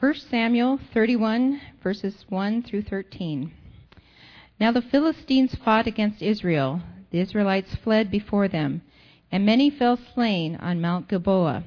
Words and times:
1 0.00 0.14
Samuel 0.30 0.78
31, 0.94 1.60
verses 1.82 2.24
1 2.28 2.62
through 2.62 2.82
13. 2.82 3.50
Now 4.60 4.70
the 4.70 4.80
Philistines 4.80 5.56
fought 5.56 5.88
against 5.88 6.22
Israel. 6.22 6.80
The 7.10 7.18
Israelites 7.18 7.74
fled 7.74 8.08
before 8.08 8.46
them, 8.46 8.82
and 9.32 9.44
many 9.44 9.70
fell 9.70 9.96
slain 9.96 10.54
on 10.54 10.80
Mount 10.80 11.08
Gilboa. 11.08 11.64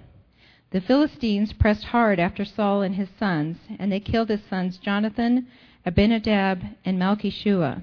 The 0.69 0.79
Philistines 0.79 1.51
pressed 1.51 1.83
hard 1.83 2.21
after 2.21 2.45
Saul 2.45 2.83
and 2.83 2.95
his 2.95 3.09
sons, 3.19 3.57
and 3.77 3.91
they 3.91 3.99
killed 3.99 4.29
his 4.29 4.43
sons 4.49 4.77
Jonathan, 4.77 5.47
Abinadab, 5.85 6.61
and 6.85 6.97
Malchishua. 6.97 7.81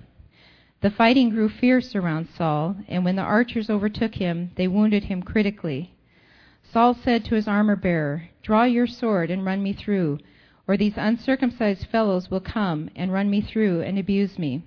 The 0.80 0.90
fighting 0.90 1.28
grew 1.28 1.50
fierce 1.50 1.94
around 1.94 2.26
Saul, 2.26 2.74
and 2.88 3.04
when 3.04 3.16
the 3.16 3.22
archers 3.22 3.68
overtook 3.68 4.14
him, 4.14 4.52
they 4.54 4.66
wounded 4.66 5.04
him 5.04 5.22
critically. 5.22 5.92
Saul 6.62 6.94
said 6.94 7.26
to 7.26 7.34
his 7.34 7.46
armor 7.46 7.76
bearer, 7.76 8.30
Draw 8.42 8.64
your 8.64 8.86
sword 8.86 9.30
and 9.30 9.44
run 9.44 9.62
me 9.62 9.74
through, 9.74 10.20
or 10.68 10.76
these 10.76 10.98
uncircumcised 10.98 11.86
fellows 11.86 12.30
will 12.30 12.40
come 12.40 12.90
and 12.94 13.10
run 13.10 13.30
me 13.30 13.40
through 13.40 13.80
and 13.80 13.98
abuse 13.98 14.38
me. 14.38 14.62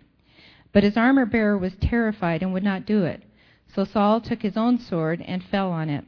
But 0.74 0.84
his 0.84 0.98
armor 0.98 1.28
bearer 1.28 1.58
was 1.58 1.76
terrified 1.76 2.42
and 2.42 2.52
would 2.52 2.64
not 2.64 2.88
do 2.88 3.06
it. 3.06 3.22
So 3.68 3.84
Saul 3.84 4.20
took 4.20 4.42
his 4.42 4.58
own 4.58 4.80
sword 4.80 5.24
and 5.26 5.44
fell 5.44 5.72
on 5.72 5.90
it. 5.90 6.04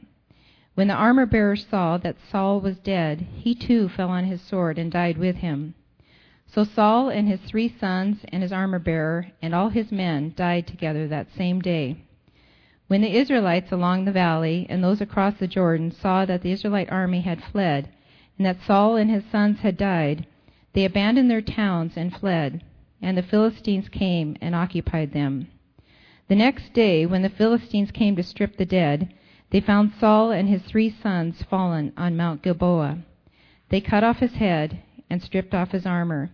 When 0.74 0.88
the 0.88 0.94
armor 0.94 1.26
bearer 1.26 1.54
saw 1.54 1.96
that 1.98 2.16
Saul 2.20 2.60
was 2.60 2.78
dead, 2.80 3.24
he 3.36 3.54
too 3.54 3.88
fell 3.88 4.10
on 4.10 4.24
his 4.24 4.42
sword 4.42 4.78
and 4.78 4.90
died 4.90 5.16
with 5.16 5.36
him. 5.36 5.74
So 6.48 6.64
Saul 6.64 7.08
and 7.08 7.28
his 7.28 7.40
three 7.42 7.68
sons 7.68 8.24
and 8.28 8.42
his 8.42 8.52
armor 8.52 8.80
bearer 8.80 9.28
and 9.40 9.54
all 9.54 9.68
his 9.68 9.92
men 9.92 10.34
died 10.36 10.66
together 10.66 11.06
that 11.06 11.32
same 11.32 11.60
day. 11.60 11.98
When 12.88 13.00
the 13.00 13.16
Israelites 13.16 13.70
along 13.70 14.04
the 14.04 14.12
valley 14.12 14.66
and 14.68 14.82
those 14.82 15.00
across 15.00 15.34
the 15.34 15.46
Jordan 15.46 15.92
saw 15.92 16.24
that 16.24 16.42
the 16.42 16.50
Israelite 16.50 16.90
army 16.90 17.20
had 17.20 17.42
fled, 17.42 17.88
and 18.36 18.46
that 18.46 18.62
Saul 18.62 18.96
and 18.96 19.10
his 19.10 19.24
sons 19.30 19.60
had 19.60 19.76
died, 19.76 20.26
they 20.72 20.84
abandoned 20.84 21.30
their 21.30 21.40
towns 21.40 21.96
and 21.96 22.12
fled, 22.12 22.62
and 23.00 23.16
the 23.16 23.22
Philistines 23.22 23.88
came 23.88 24.36
and 24.40 24.54
occupied 24.54 25.12
them. 25.12 25.46
The 26.28 26.34
next 26.34 26.72
day, 26.72 27.06
when 27.06 27.22
the 27.22 27.28
Philistines 27.28 27.90
came 27.90 28.16
to 28.16 28.22
strip 28.22 28.56
the 28.56 28.64
dead, 28.64 29.12
they 29.50 29.60
found 29.60 29.92
Saul 29.92 30.32
and 30.32 30.48
his 30.48 30.62
three 30.62 30.90
sons 30.90 31.42
fallen 31.42 31.92
on 31.96 32.16
Mount 32.16 32.42
Gilboa. 32.42 32.98
They 33.68 33.80
cut 33.80 34.02
off 34.02 34.18
his 34.18 34.34
head 34.34 34.78
and 35.08 35.22
stripped 35.22 35.54
off 35.54 35.70
his 35.70 35.86
armor. 35.86 36.30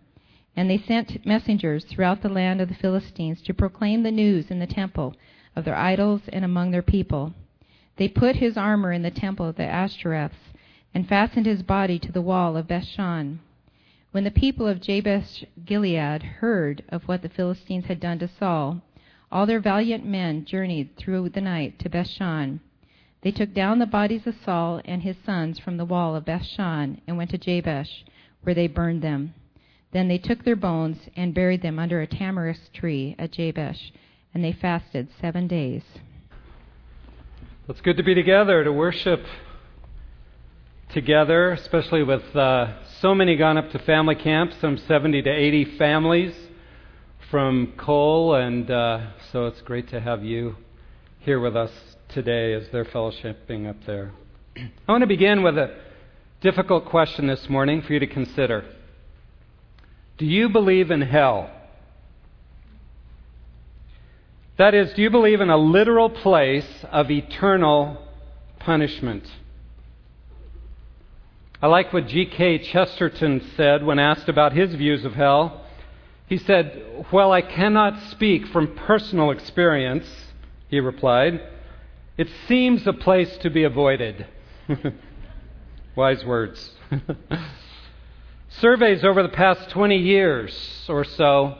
And 0.56 0.70
they 0.70 0.78
sent 0.78 1.24
messengers 1.26 1.84
throughout 1.84 2.22
the 2.22 2.28
land 2.28 2.60
of 2.60 2.68
the 2.68 2.74
Philistines 2.74 3.42
to 3.42 3.54
proclaim 3.54 4.02
the 4.02 4.10
news 4.10 4.50
in 4.50 4.58
the 4.58 4.66
temple 4.66 5.14
of 5.54 5.64
their 5.64 5.76
idols 5.76 6.22
and 6.32 6.44
among 6.44 6.70
their 6.70 6.82
people. 6.82 7.34
They 7.96 8.08
put 8.08 8.36
his 8.36 8.56
armor 8.56 8.92
in 8.92 9.02
the 9.02 9.10
temple 9.10 9.46
of 9.46 9.56
the 9.56 9.64
Ashtoreths 9.64 10.49
and 10.94 11.08
fastened 11.08 11.46
his 11.46 11.62
body 11.62 11.98
to 11.98 12.12
the 12.12 12.22
wall 12.22 12.56
of 12.56 12.66
Bethshan. 12.66 13.38
When 14.12 14.24
the 14.24 14.30
people 14.30 14.66
of 14.66 14.80
Jabesh 14.80 15.44
Gilead 15.64 16.22
heard 16.22 16.82
of 16.88 17.04
what 17.04 17.22
the 17.22 17.28
Philistines 17.28 17.86
had 17.86 18.00
done 18.00 18.18
to 18.18 18.28
Saul, 18.28 18.82
all 19.30 19.46
their 19.46 19.60
valiant 19.60 20.04
men 20.04 20.44
journeyed 20.44 20.96
through 20.96 21.28
the 21.28 21.40
night 21.40 21.78
to 21.78 21.88
Bethshan. 21.88 22.60
They 23.22 23.30
took 23.30 23.54
down 23.54 23.78
the 23.78 23.86
bodies 23.86 24.26
of 24.26 24.34
Saul 24.44 24.80
and 24.84 25.02
his 25.02 25.16
sons 25.24 25.58
from 25.58 25.76
the 25.76 25.84
wall 25.84 26.16
of 26.16 26.24
Bethshan 26.24 27.00
and 27.06 27.16
went 27.16 27.30
to 27.30 27.38
Jabesh, 27.38 28.04
where 28.42 28.54
they 28.54 28.66
burned 28.66 29.02
them. 29.02 29.34
Then 29.92 30.08
they 30.08 30.18
took 30.18 30.44
their 30.44 30.56
bones 30.56 31.08
and 31.16 31.34
buried 31.34 31.62
them 31.62 31.78
under 31.78 32.00
a 32.00 32.06
tamarisk 32.06 32.72
tree 32.72 33.14
at 33.18 33.32
Jabesh, 33.32 33.92
and 34.34 34.42
they 34.42 34.52
fasted 34.52 35.08
seven 35.20 35.46
days. 35.46 35.82
It's 37.68 37.80
good 37.80 37.96
to 37.98 38.02
be 38.02 38.14
together 38.14 38.64
to 38.64 38.72
worship 38.72 39.24
together, 40.92 41.52
especially 41.52 42.02
with 42.02 42.34
uh, 42.34 42.82
so 43.00 43.14
many 43.14 43.36
gone 43.36 43.56
up 43.56 43.70
to 43.70 43.78
family 43.80 44.16
camp, 44.16 44.52
some 44.60 44.76
70 44.76 45.22
to 45.22 45.30
80 45.30 45.76
families 45.76 46.34
from 47.30 47.74
Cole, 47.76 48.34
and 48.34 48.70
uh, 48.70 49.12
so 49.30 49.46
it's 49.46 49.60
great 49.62 49.88
to 49.90 50.00
have 50.00 50.24
you 50.24 50.56
here 51.20 51.38
with 51.38 51.56
us 51.56 51.70
today 52.08 52.54
as 52.54 52.64
they're 52.72 52.84
fellowshipping 52.84 53.68
up 53.68 53.76
there. 53.86 54.10
I 54.56 54.90
want 54.92 55.02
to 55.02 55.06
begin 55.06 55.42
with 55.42 55.56
a 55.56 55.76
difficult 56.40 56.86
question 56.86 57.28
this 57.28 57.48
morning 57.48 57.82
for 57.82 57.92
you 57.92 58.00
to 58.00 58.06
consider. 58.06 58.64
Do 60.18 60.26
you 60.26 60.48
believe 60.48 60.90
in 60.90 61.02
hell? 61.02 61.50
That 64.58 64.74
is, 64.74 64.92
do 64.94 65.02
you 65.02 65.10
believe 65.10 65.40
in 65.40 65.50
a 65.50 65.56
literal 65.56 66.10
place 66.10 66.84
of 66.90 67.10
eternal 67.10 68.06
punishment? 68.58 69.24
I 71.62 71.66
like 71.66 71.92
what 71.92 72.06
G.K. 72.06 72.60
Chesterton 72.60 73.42
said 73.54 73.84
when 73.84 73.98
asked 73.98 74.30
about 74.30 74.54
his 74.54 74.74
views 74.74 75.04
of 75.04 75.12
hell. 75.12 75.66
He 76.26 76.38
said, 76.38 77.04
While 77.10 77.32
I 77.32 77.42
cannot 77.42 78.00
speak 78.10 78.46
from 78.46 78.74
personal 78.74 79.30
experience, 79.30 80.06
he 80.68 80.80
replied, 80.80 81.42
it 82.16 82.28
seems 82.48 82.86
a 82.86 82.94
place 82.94 83.36
to 83.38 83.50
be 83.50 83.64
avoided. 83.64 84.26
Wise 85.96 86.24
words. 86.24 86.70
Surveys 88.48 89.04
over 89.04 89.22
the 89.22 89.28
past 89.28 89.68
20 89.68 89.98
years 89.98 90.86
or 90.88 91.04
so 91.04 91.58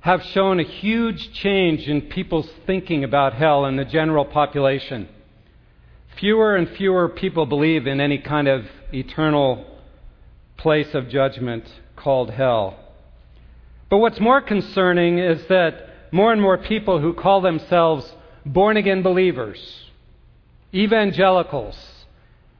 have 0.00 0.24
shown 0.24 0.58
a 0.58 0.64
huge 0.64 1.32
change 1.32 1.86
in 1.88 2.02
people's 2.02 2.50
thinking 2.66 3.04
about 3.04 3.34
hell 3.34 3.66
in 3.66 3.76
the 3.76 3.84
general 3.84 4.24
population. 4.24 5.08
Fewer 6.18 6.56
and 6.56 6.68
fewer 6.70 7.08
people 7.08 7.46
believe 7.46 7.86
in 7.86 8.00
any 8.00 8.18
kind 8.18 8.48
of 8.48 8.64
eternal 8.92 9.64
place 10.56 10.92
of 10.94 11.08
judgment 11.08 11.64
called 11.94 12.30
hell. 12.30 12.76
But 13.88 13.98
what's 13.98 14.18
more 14.18 14.40
concerning 14.40 15.18
is 15.18 15.46
that 15.48 15.88
more 16.12 16.32
and 16.32 16.42
more 16.42 16.58
people 16.58 17.00
who 17.00 17.14
call 17.14 17.40
themselves 17.40 18.12
born 18.44 18.76
again 18.76 19.02
believers, 19.02 19.60
evangelicals, 20.74 21.78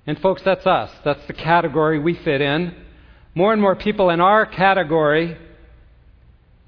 and 0.07 0.19
folks, 0.21 0.43
that's 0.43 0.67
us. 0.67 0.91
That's 1.05 1.27
the 1.27 1.33
category 1.33 1.99
we 1.99 2.15
fit 2.15 2.41
in. 2.41 2.75
More 3.35 3.53
and 3.53 3.61
more 3.61 3.77
people 3.77 4.09
in 4.11 4.21
our 4.21 4.47
category, 4.47 5.37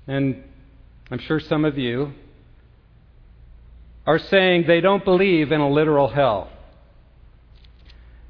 and 0.06 0.42
I'm 1.10 1.20
sure 1.20 1.40
some 1.40 1.64
of 1.64 1.78
you, 1.78 2.12
are 4.06 4.18
saying 4.18 4.64
they 4.66 4.80
don't 4.80 5.04
believe 5.04 5.52
in 5.52 5.60
a 5.60 5.70
literal 5.70 6.08
hell. 6.08 6.50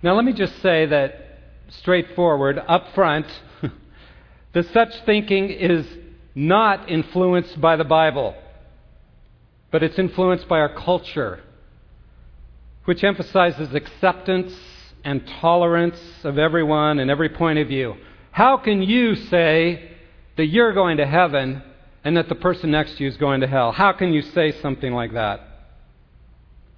Now, 0.02 0.14
let 0.14 0.24
me 0.24 0.32
just 0.32 0.60
say 0.62 0.86
that 0.86 1.40
straightforward, 1.68 2.58
up 2.66 2.94
front, 2.94 3.26
that 4.52 4.66
such 4.72 4.94
thinking 5.04 5.50
is 5.50 5.86
not 6.34 6.90
influenced 6.90 7.60
by 7.60 7.76
the 7.76 7.84
Bible, 7.84 8.34
but 9.70 9.82
it's 9.82 9.98
influenced 9.98 10.48
by 10.48 10.58
our 10.58 10.74
culture, 10.74 11.40
which 12.86 13.04
emphasizes 13.04 13.74
acceptance 13.74 14.54
and 15.04 15.26
tolerance 15.40 16.00
of 16.24 16.38
everyone 16.38 16.98
and 16.98 17.10
every 17.10 17.28
point 17.28 17.58
of 17.58 17.68
view. 17.68 17.96
How 18.30 18.56
can 18.56 18.82
you 18.82 19.14
say 19.14 19.90
that 20.36 20.46
you're 20.46 20.72
going 20.72 20.96
to 20.96 21.06
heaven 21.06 21.62
and 22.04 22.16
that 22.16 22.28
the 22.28 22.34
person 22.34 22.70
next 22.70 22.96
to 22.96 23.04
you 23.04 23.10
is 23.10 23.16
going 23.16 23.42
to 23.42 23.46
hell? 23.46 23.72
How 23.72 23.92
can 23.92 24.12
you 24.12 24.22
say 24.22 24.52
something 24.60 24.92
like 24.92 25.12
that? 25.12 25.40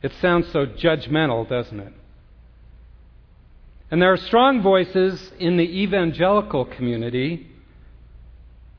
It 0.03 0.13
sounds 0.21 0.51
so 0.51 0.67
judgmental, 0.67 1.49
doesn't 1.49 1.79
it? 1.79 1.93
And 3.93 4.01
there 4.01 4.11
are 4.11 4.17
strong 4.17 4.63
voices 4.63 5.33
in 5.39 5.59
the 5.59 5.83
evangelical 5.83 6.65
community, 6.65 7.47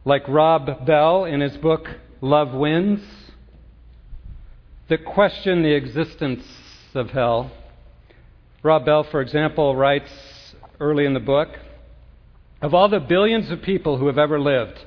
like 0.06 0.28
Rob 0.28 0.88
Bell 0.88 1.26
in 1.26 1.40
his 1.40 1.56
book 1.58 1.88
Love 2.20 2.56
Wins, 2.56 3.00
that 4.90 5.06
question 5.06 5.62
the 5.62 5.76
existence 5.76 6.44
of 6.96 7.12
hell. 7.12 7.52
Rob 8.64 8.86
Bell, 8.86 9.04
for 9.04 9.22
example, 9.22 9.76
writes 9.76 10.10
early 10.80 11.06
in 11.06 11.14
the 11.14 11.20
book 11.20 11.50
Of 12.60 12.74
all 12.74 12.90
the 12.90 13.00
billions 13.00 13.52
of 13.52 13.62
people 13.62 14.00
who 14.00 14.08
have 14.08 14.18
ever 14.18 14.40
lived, 14.40 14.84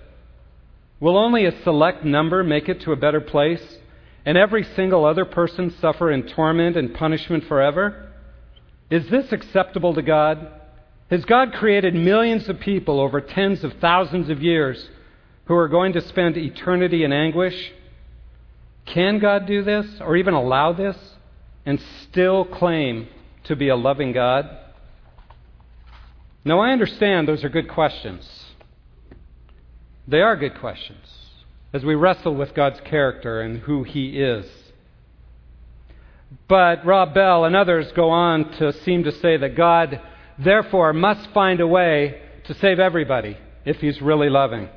will 0.99 1.17
only 1.17 1.45
a 1.45 1.63
select 1.63 2.05
number 2.05 2.43
make 2.43 2.69
it 2.69 2.81
to 2.81 2.91
a 2.91 2.97
better 2.97 3.21
place, 3.21 3.79
and 4.25 4.37
every 4.37 4.65
single 4.65 5.05
other 5.05 5.25
person 5.25 5.73
suffer 5.81 6.11
in 6.11 6.27
torment 6.27 6.77
and 6.77 6.93
punishment 6.95 7.45
forever? 7.45 8.06
Is 8.91 9.09
this 9.09 9.33
acceptable 9.33 9.95
to 9.95 10.03
God? 10.03 10.49
Has 11.11 11.25
God 11.25 11.53
created 11.53 11.95
millions 11.95 12.49
of 12.49 12.61
people 12.61 13.01
over 13.01 13.21
tens 13.21 13.65
of 13.65 13.75
thousands 13.81 14.29
of 14.29 14.43
years 14.43 14.89
who 15.47 15.55
are 15.55 15.69
going 15.69 15.93
to 15.93 16.01
spend 16.01 16.37
eternity 16.37 17.05
in 17.05 17.13
anguish? 17.13 17.73
Can 18.87 19.19
God 19.19 19.47
do 19.47 19.63
this 19.63 19.87
or 20.01 20.17
even 20.17 20.35
allow 20.35 20.73
this 20.73 20.97
and 21.65 21.81
still 22.03 22.45
claim 22.45 23.09
to 23.45 23.57
be 23.57 23.69
a 23.69 23.77
loving 23.77 24.13
God? 24.13 24.49
Now, 26.45 26.61
I 26.61 26.71
understand 26.71 27.27
those 27.27 27.43
are 27.43 27.49
good 27.49 27.69
questions. 27.69 28.25
They 30.07 30.21
are 30.21 30.37
good 30.37 30.59
questions 30.61 31.07
as 31.73 31.85
we 31.85 31.97
wrestle 31.97 32.35
with 32.35 32.55
God's 32.55 32.81
character 32.83 33.41
and 33.41 33.59
who 33.59 33.83
He 33.83 34.21
is. 34.21 34.47
But 36.49 36.85
Rob 36.85 37.15
Bell 37.15 37.45
and 37.45 37.55
others 37.55 37.91
go 37.93 38.11
on 38.11 38.51
to 38.59 38.73
seem 38.73 39.05
to 39.05 39.13
say 39.13 39.37
that 39.37 39.57
God, 39.57 40.01
therefore, 40.39 40.93
must 40.93 41.31
find 41.31 41.61
a 41.61 41.67
way 41.67 42.21
to 42.45 42.55
save 42.55 42.79
everybody 42.79 43.37
if 43.65 43.81
he's 43.81 44.01
really 44.01 44.29
loving. 44.29 44.69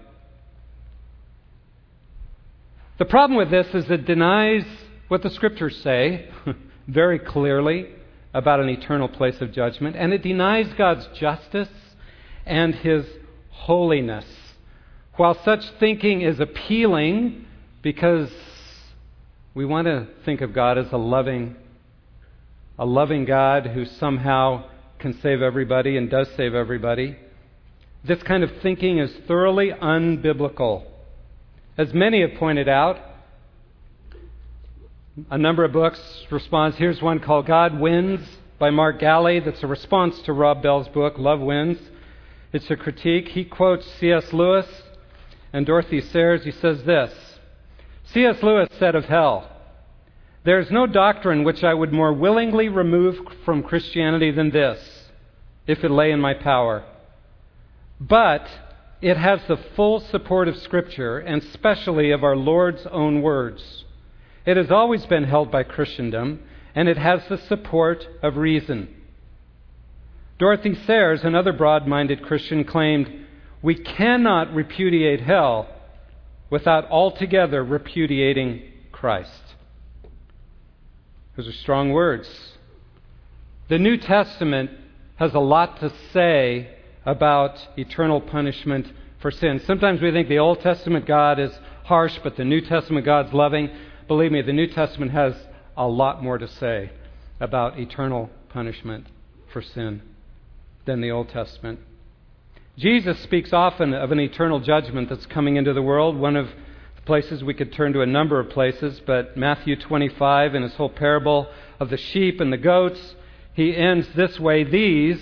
The 2.98 3.06
problem 3.06 3.38
with 3.38 3.50
this 3.50 3.68
is 3.74 3.90
it 3.90 4.06
denies 4.06 4.66
what 5.08 5.24
the 5.24 5.30
scriptures 5.30 5.80
say 5.82 6.30
very 6.88 7.20
clearly 7.20 7.88
about 8.34 8.60
an 8.60 8.70
eternal 8.70 9.08
place 9.08 9.42
of 9.42 9.52
judgment, 9.52 9.96
and 9.96 10.14
it 10.14 10.22
denies 10.22 10.72
God's 10.78 11.08
justice 11.18 11.70
and 12.46 12.76
his 12.76 13.06
holiness. 13.50 14.26
While 15.16 15.42
such 15.44 15.68
thinking 15.80 16.22
is 16.22 16.40
appealing 16.40 17.46
because 17.82 18.32
we 19.54 19.66
want 19.66 19.88
to 19.88 20.08
think 20.26 20.42
of 20.42 20.54
God 20.54 20.78
as 20.78 20.92
a 20.92 20.98
loving 20.98 21.56
a 22.78 22.86
loving 22.86 23.26
God 23.26 23.68
who 23.68 23.84
somehow 23.84 24.64
can 25.00 25.20
save 25.20 25.42
everybody 25.42 25.98
and 25.98 26.10
does 26.10 26.30
save 26.38 26.54
everybody. 26.56 27.18
This 28.06 28.24
kind 28.24 28.42
of 28.42 28.52
thinking 28.62 29.00
is 29.00 29.12
thoroughly 29.28 29.72
unbiblical. 29.72 30.86
As 31.78 31.94
many 31.94 32.22
have 32.22 32.40
pointed 32.40 32.70
out, 32.70 32.98
a 35.30 35.38
number 35.38 35.66
of 35.66 35.74
books 35.74 36.00
responds. 36.32 36.78
Here's 36.78 37.02
one 37.02 37.20
called 37.20 37.48
God 37.48 37.78
Wins 37.78 38.22
by 38.60 38.70
Mark 38.70 39.00
Galli 39.00 39.42
that's 39.42 39.64
a 39.64 39.68
response 39.68 40.22
to 40.22 40.32
Rob 40.32 40.64
Bell's 40.64 40.88
book, 40.88 41.18
Love 41.18 41.42
Wins. 41.42 41.78
It's 42.54 42.70
a 42.72 42.78
critique. 42.78 43.28
He 43.30 43.44
quotes 43.44 43.86
C.S. 44.00 44.32
Lewis 44.32 44.68
and 45.52 45.66
Dorothy 45.66 46.00
Sayers. 46.00 46.46
He 46.46 46.52
says 46.52 46.84
this 46.84 47.29
C.S. 48.14 48.42
Lewis 48.42 48.70
said 48.80 48.96
of 48.96 49.06
hell, 49.06 49.48
There 50.44 50.60
is 50.60 50.72
no 50.72 50.88
doctrine 50.88 51.44
which 51.44 51.64
I 51.64 51.76
would 51.76 51.94
more 51.94 52.12
willingly 52.12 52.68
remove 52.68 53.20
from 53.46 53.62
Christianity 53.62 54.32
than 54.32 54.50
this, 54.50 54.80
if 55.68 55.84
it 55.84 55.92
lay 55.92 56.12
in 56.12 56.20
my 56.20 56.34
power. 56.34 56.84
But 58.00 58.50
it 59.00 59.16
has 59.18 59.42
the 59.48 59.58
full 59.76 60.00
support 60.00 60.48
of 60.48 60.58
Scripture, 60.58 61.20
and 61.20 61.44
specially 61.44 62.10
of 62.10 62.24
our 62.24 62.36
Lord's 62.36 62.88
own 62.88 63.22
words. 63.22 63.86
It 64.44 64.58
has 64.58 64.72
always 64.72 65.06
been 65.06 65.26
held 65.26 65.52
by 65.52 65.62
Christendom, 65.62 66.40
and 66.74 66.90
it 66.90 66.98
has 66.98 67.22
the 67.30 67.38
support 67.38 68.08
of 68.24 68.38
reason. 68.38 68.88
Dorothy 70.40 70.74
Sayers, 70.74 71.24
another 71.24 71.54
broad 71.54 71.86
minded 71.86 72.24
Christian, 72.24 72.64
claimed, 72.64 73.28
We 73.62 73.76
cannot 73.76 74.52
repudiate 74.52 75.22
hell 75.22 75.70
without 76.50 76.90
altogether 76.90 77.64
repudiating 77.64 78.62
Christ. 78.92 79.56
Those 81.36 81.48
are 81.48 81.54
strong 81.54 81.92
words. 81.92 82.30
The 83.70 83.78
New 83.78 83.98
Testament 83.98 84.72
has 85.18 85.34
a 85.34 85.40
lot 85.40 85.80
to 85.80 85.94
say 86.12 86.76
about 87.06 87.60
eternal 87.78 88.20
punishment 88.20 88.88
for 89.22 89.32
sin. 89.32 89.62
Sometimes 89.66 90.02
we 90.02 90.12
think 90.12 90.28
the 90.28 90.40
Old 90.40 90.62
Testament 90.62 91.06
God 91.06 91.40
is 91.40 91.52
harsh, 91.86 92.20
but 92.24 92.36
the 92.36 92.46
New 92.46 92.62
Testament 92.62 93.06
God's 93.06 93.34
loving. 93.34 93.70
Believe 94.08 94.32
me, 94.32 94.42
the 94.42 94.54
New 94.54 94.68
Testament 94.68 95.12
has 95.12 95.34
a 95.78 95.88
lot 95.88 96.24
more 96.24 96.38
to 96.38 96.48
say 96.48 96.92
about 97.40 97.80
eternal 97.80 98.30
punishment 98.50 99.08
for 99.52 99.62
sin 99.62 100.02
than 100.86 101.02
the 101.02 101.12
Old 101.12 101.30
Testament. 101.30 101.80
Jesus 102.80 103.20
speaks 103.20 103.52
often 103.52 103.94
of 103.94 104.14
an 104.14 104.22
eternal 104.22 104.62
judgment 104.62 105.10
that's 105.10 105.26
coming 105.26 105.58
into 105.58 105.74
the 105.74 105.82
world. 105.82 106.16
One 106.16 106.38
of 106.38 106.48
the 106.96 107.02
places 107.02 107.44
we 107.44 107.54
could 107.54 107.74
turn 107.74 107.92
to 107.92 108.00
a 108.00 108.06
number 108.06 108.40
of 108.40 108.52
places, 108.52 109.02
but 109.06 109.36
Matthew 109.36 109.76
25 109.76 110.56
in 110.56 110.64
his 110.64 110.74
whole 110.76 110.90
parable 110.90 111.50
of 111.78 111.90
the 111.90 111.98
sheep 111.98 112.40
and 112.40 112.54
the 112.54 112.58
goats, 112.58 113.16
he 113.54 113.76
ends 113.76 114.08
this 114.16 114.40
way 114.40 114.64
These, 114.64 115.22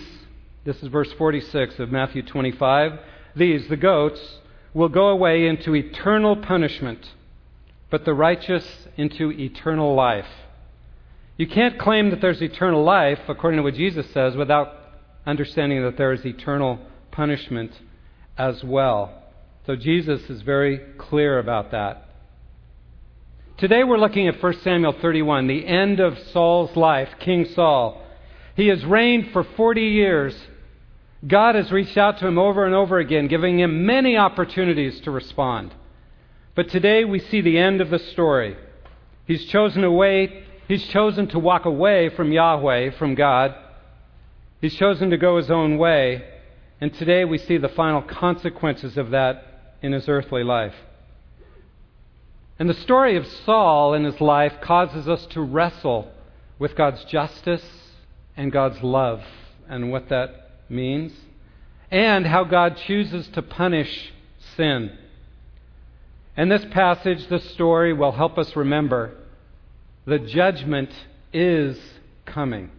this 0.65 0.83
is 0.83 0.89
verse 0.89 1.12
46 1.13 1.80
of 1.80 1.92
Matthew 1.92 2.21
25, 2.21 3.00
these, 3.36 3.68
the 3.69 3.75
goats, 3.75 4.21
will 4.75 4.89
go 4.89 5.07
away 5.07 5.48
into 5.48 5.75
eternal 5.75 6.36
punishment 6.36 7.09
but 7.89 8.06
the 8.06 8.13
righteous 8.13 8.88
into 8.98 9.31
eternal 9.31 9.95
life. 9.95 10.30
You 11.38 11.48
can't 11.48 11.80
claim 11.80 12.12
that 12.12 12.21
there's 12.21 12.42
eternal 12.44 12.83
life, 12.83 13.21
according 13.27 13.57
to 13.57 13.63
what 13.63 13.74
Jesus 13.74 14.06
says, 14.12 14.36
without 14.36 14.75
understanding 15.25 15.81
that 15.81 15.98
there 15.98 16.13
is 16.13 16.24
eternal 16.24 16.80
punishment 17.18 17.72
as 18.38 18.64
well. 18.64 19.24
So 19.66 19.75
Jesus 19.75 20.22
is 20.30 20.44
very 20.44 20.78
clear 21.00 21.40
about 21.40 21.72
that. 21.72 22.06
Today 23.58 23.84
we're 23.84 23.98
looking 23.98 24.28
at 24.28 24.42
1 24.42 24.62
Samuel 24.62 24.94
31, 25.02 25.48
the 25.48 25.66
end 25.66 26.00
of 26.00 26.16
Saul's 26.31 26.78
life, 26.78 27.10
King 27.19 27.46
Saul. 27.56 28.04
He 28.56 28.68
has 28.68 28.86
reigned 28.86 29.31
for 29.34 29.44
40 29.44 29.81
years. 29.81 30.36
God 31.28 31.56
has 31.56 31.72
reached 31.72 31.98
out 31.98 32.19
to 32.19 32.28
him 32.28 32.38
over 32.38 32.68
and 32.68 32.75
over 32.75 33.00
again, 33.00 33.28
giving 33.28 33.60
him 33.60 33.88
many 33.88 34.16
opportunities 34.16 35.02
to 35.02 35.10
respond. 35.10 35.74
But 36.54 36.69
today 36.69 37.04
we 37.04 37.18
see 37.18 37.42
the 37.42 37.58
end 37.58 37.81
of 37.81 37.90
the 37.90 37.98
story. 37.98 38.56
He's 39.25 39.46
chosen 39.46 39.84
away, 39.84 40.44
he's 40.68 40.88
chosen 40.90 41.28
to 41.30 41.40
walk 41.40 41.66
away 41.66 42.10
from 42.10 42.31
Yahweh, 42.31 42.92
from 42.92 43.16
God. 43.16 43.56
He's 44.62 44.75
chosen 44.75 45.10
to 45.10 45.18
go 45.18 45.38
his 45.38 45.50
own 45.50 45.80
way. 45.80 46.37
And 46.79 46.94
today 46.94 47.25
we 47.25 47.38
see 47.38 47.57
the 47.57 47.69
final 47.69 48.01
consequences 48.01 48.97
of 48.97 49.09
that 49.12 49.74
in 49.81 49.94
his 49.94 50.07
earthly 50.07 50.44
life. 50.44 50.75
And 52.59 52.69
the 52.69 52.74
story 52.74 53.15
of 53.15 53.25
Saul 53.25 53.94
in 53.94 54.03
his 54.03 54.19
life 54.19 54.53
causes 54.62 55.07
us 55.07 55.25
to 55.27 55.41
wrestle 55.41 56.12
with 56.59 56.75
God's 56.75 57.03
justice 57.06 57.65
and 58.35 58.51
God's 58.51 58.81
love 58.81 59.24
and 59.68 59.91
what 59.91 60.09
that 60.09 60.51
means, 60.69 61.13
and 61.91 62.25
how 62.25 62.44
God 62.44 62.77
chooses 62.77 63.27
to 63.30 63.41
punish 63.41 64.12
sin. 64.56 64.97
And 66.35 66.51
this 66.51 66.65
passage, 66.65 67.27
this 67.27 67.50
story, 67.51 67.94
will 67.94 68.12
help 68.12 68.38
us 68.38 68.56
remember 68.56 69.15
the 70.06 70.19
judgment 70.19 70.91
is 71.33 71.80
coming. 72.25 72.71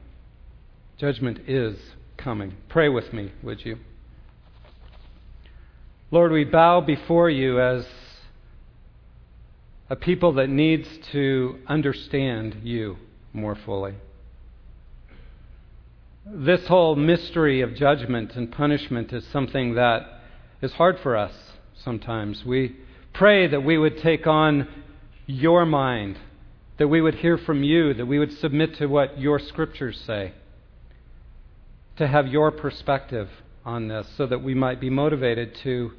Judgment 0.96 1.40
is 1.46 1.76
coming. 2.18 2.56
Pray 2.68 2.88
with 2.88 3.12
me, 3.12 3.32
would 3.42 3.64
you? 3.64 3.78
Lord, 6.10 6.32
we 6.32 6.44
bow 6.44 6.80
before 6.80 7.30
you 7.30 7.60
as 7.60 7.86
a 9.88 9.96
people 9.96 10.34
that 10.34 10.48
needs 10.48 10.88
to 11.12 11.58
understand 11.66 12.56
you 12.62 12.96
more 13.32 13.54
fully. 13.54 13.94
This 16.26 16.66
whole 16.66 16.94
mystery 16.94 17.62
of 17.62 17.74
judgment 17.74 18.36
and 18.36 18.52
punishment 18.52 19.12
is 19.12 19.26
something 19.32 19.74
that 19.74 20.02
is 20.60 20.72
hard 20.72 20.98
for 21.02 21.16
us 21.16 21.32
sometimes. 21.82 22.44
We 22.44 22.76
pray 23.14 23.46
that 23.46 23.64
we 23.64 23.78
would 23.78 23.98
take 23.98 24.26
on 24.26 24.68
your 25.26 25.64
mind, 25.64 26.18
that 26.78 26.88
we 26.88 27.00
would 27.00 27.16
hear 27.16 27.38
from 27.38 27.62
you, 27.62 27.94
that 27.94 28.06
we 28.06 28.18
would 28.18 28.32
submit 28.38 28.76
to 28.76 28.86
what 28.86 29.18
your 29.18 29.38
scriptures 29.38 30.02
say, 30.06 30.32
to 31.98 32.06
have 32.06 32.28
your 32.28 32.52
perspective 32.52 33.28
on 33.64 33.88
this 33.88 34.06
so 34.16 34.26
that 34.26 34.42
we 34.42 34.54
might 34.54 34.80
be 34.80 34.88
motivated 34.88 35.54
to 35.56 35.90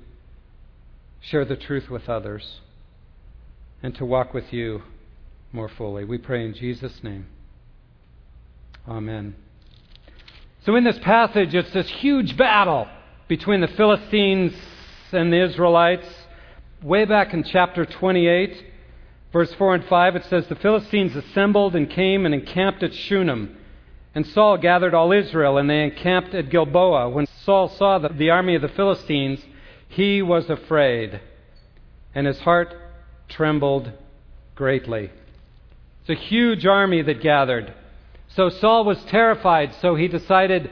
share 1.20 1.44
the 1.44 1.58
truth 1.58 1.90
with 1.90 2.08
others 2.08 2.62
and 3.84 3.94
to 3.96 4.06
walk 4.06 4.34
with 4.34 4.54
you 4.54 4.82
more 5.52 5.68
fully. 5.68 6.06
We 6.06 6.18
pray 6.18 6.46
in 6.46 6.54
Jesus' 6.54 7.04
name. 7.04 7.28
Amen. 8.88 9.36
So, 10.66 10.76
in 10.76 10.86
this 10.86 11.00
passage, 11.00 11.54
it's 11.54 11.72
this 11.72 11.90
huge 11.90 12.38
battle 12.38 12.88
between 13.28 13.60
the 13.60 13.68
Philistines 13.68 14.54
and 15.12 15.32
the 15.32 15.44
Israelites 15.44 16.08
way 16.82 17.04
back 17.04 17.34
in 17.34 17.44
chapter 17.44 17.86
28, 17.86 18.66
verse 19.34 19.54
4 19.54 19.76
and 19.76 19.86
5, 19.86 20.16
it 20.16 20.26
says, 20.26 20.48
The 20.48 20.56
Philistines 20.56 21.16
assembled 21.16 21.76
and 21.76 21.90
came 21.90 22.26
and 22.26 22.34
encamped 22.34 22.84
at 22.84 22.94
Shunem. 22.94 23.58
And 24.20 24.28
Saul 24.28 24.58
gathered 24.58 24.94
all 24.94 25.14
Israel, 25.14 25.58
and 25.58 25.70
they 25.70 25.82
encamped 25.82 26.36
at 26.36 26.50
Gilboa. 26.50 27.08
When 27.08 27.26
Saul 27.46 27.70
saw 27.70 28.00
the, 28.00 28.10
the 28.10 28.32
army 28.32 28.54
of 28.54 28.62
the 28.62 28.68
Philistines, 28.68 29.40
he 29.88 30.22
was 30.22 30.50
afraid, 30.50 31.22
and 32.14 32.28
his 32.28 32.38
heart 32.42 32.76
trembled 33.30 33.94
greatly. 34.56 35.10
It's 36.02 36.10
a 36.10 36.22
huge 36.22 36.66
army 36.66 37.02
that 37.02 37.22
gathered. 37.22 37.74
So 38.28 38.50
Saul 38.50 38.84
was 38.84 39.02
terrified, 39.06 39.74
so 39.76 39.96
he 39.96 40.10
decided, 40.10 40.70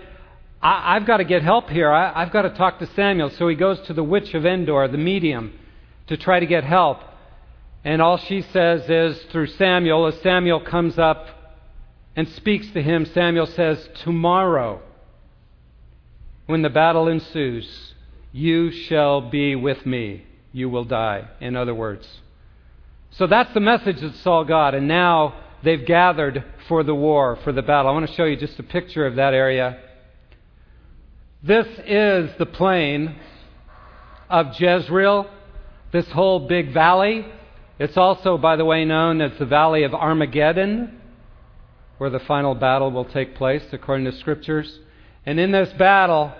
I- 0.62 0.96
have 0.96 1.06
got 1.06 1.18
to 1.18 1.24
get 1.24 1.42
help 1.42 1.70
here. 1.70 1.90
I- 1.90 2.22
I've 2.22 2.34
got 2.34 2.42
to 2.42 2.50
talk 2.50 2.80
to 2.80 2.86
Samuel. 2.86 3.30
So 3.30 3.48
he 3.48 3.56
goes 3.56 3.80
to 3.84 3.94
the 3.94 4.04
witch 4.04 4.34
of 4.34 4.46
Endor, 4.46 4.90
the 4.90 4.98
medium 4.98 5.58
to 6.08 6.18
try 6.18 6.42
to 6.42 6.46
get 6.46 6.66
help. 6.66 7.00
And 7.86 8.02
all 8.02 8.18
she 8.18 8.42
says 8.42 8.90
is 8.90 9.18
through 9.32 9.48
Samuel, 9.48 10.06
as 10.08 10.20
Samuel 10.20 10.60
comes 10.60 11.00
up 11.00 11.30
and 12.18 12.28
speaks 12.30 12.68
to 12.72 12.82
him, 12.82 13.06
Samuel 13.06 13.46
says, 13.46 13.88
Tomorrow, 14.04 14.82
when 16.48 16.64
the 16.64 16.70
battle 16.70 17.08
ensues, 17.08 17.94
you 18.32 18.72
shall 18.72 19.22
be 19.22 19.56
with 19.56 19.86
me. 19.86 20.26
You 20.52 20.68
will 20.68 20.84
die, 20.84 21.28
in 21.40 21.56
other 21.56 21.76
words. 21.76 22.08
So 23.12 23.28
that's 23.28 23.54
the 23.54 23.60
message 23.60 24.02
that 24.02 24.16
Saul 24.16 24.46
got. 24.46 24.74
And 24.74 24.88
now 24.88 25.36
they've 25.64 25.86
gathered 25.86 26.44
for 26.68 26.84
the 26.84 26.96
war, 26.96 27.38
for 27.44 27.54
the 27.54 27.62
battle. 27.62 27.92
I 27.92 27.94
want 27.94 28.10
to 28.10 28.16
show 28.16 28.26
you 28.26 28.36
just 28.36 28.58
a 28.58 28.64
picture 28.64 29.06
of 29.06 29.18
that 29.18 29.36
area. 29.36 29.80
This 31.44 31.68
is 31.86 32.32
the 32.40 32.48
plain 32.48 33.16
of 34.28 34.60
Jezreel, 34.60 35.30
this 35.92 36.08
whole 36.10 36.48
big 36.48 36.74
valley. 36.74 37.28
It's 37.78 37.96
also, 37.96 38.40
by 38.40 38.56
the 38.56 38.66
way, 38.66 38.86
known 38.86 39.22
as 39.22 39.38
the 39.38 39.46
Valley 39.46 39.84
of 39.84 39.94
Armageddon, 39.94 40.97
where 41.98 42.10
the 42.10 42.20
final 42.20 42.56
battle 42.56 42.92
will 42.92 43.06
take 43.06 43.36
place, 43.36 43.64
according 43.72 44.06
to 44.06 44.12
scriptures. 44.12 44.80
And 45.26 45.40
in 45.40 45.52
this 45.52 45.72
battle, 45.74 46.34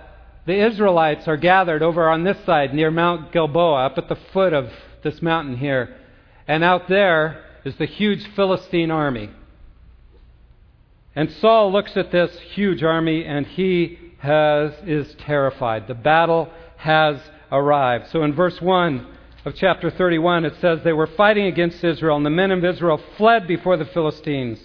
the 0.46 0.66
Israelites 0.66 1.26
are 1.28 1.36
gathered 1.36 1.82
over 1.82 2.08
on 2.08 2.24
this 2.24 2.38
side 2.46 2.72
near 2.72 2.90
Mount 2.90 3.32
Gilboa, 3.32 3.86
up 3.86 3.98
at 3.98 4.08
the 4.08 4.18
foot 4.32 4.52
of 4.52 4.70
this 5.02 5.20
mountain 5.20 5.56
here. 5.56 5.96
And 6.46 6.64
out 6.64 6.88
there 6.88 7.44
is 7.64 7.76
the 7.76 7.86
huge 7.86 8.26
Philistine 8.34 8.90
army. 8.90 9.30
And 11.14 11.30
Saul 11.32 11.72
looks 11.72 11.96
at 11.96 12.12
this 12.12 12.30
huge 12.54 12.82
army 12.82 13.24
and 13.24 13.46
he 13.46 13.98
has, 14.18 14.72
is 14.86 15.14
terrified. 15.18 15.88
The 15.88 15.94
battle 15.94 16.50
has 16.76 17.18
arrived. 17.50 18.06
So 18.10 18.22
in 18.22 18.34
verse 18.34 18.60
1 18.60 19.06
of 19.44 19.54
chapter 19.54 19.90
31, 19.90 20.44
it 20.44 20.54
says, 20.60 20.80
They 20.82 20.92
were 20.92 21.06
fighting 21.06 21.46
against 21.46 21.82
Israel, 21.82 22.16
and 22.16 22.26
the 22.26 22.30
men 22.30 22.50
of 22.50 22.64
Israel 22.64 23.00
fled 23.16 23.46
before 23.46 23.76
the 23.76 23.84
Philistines 23.84 24.58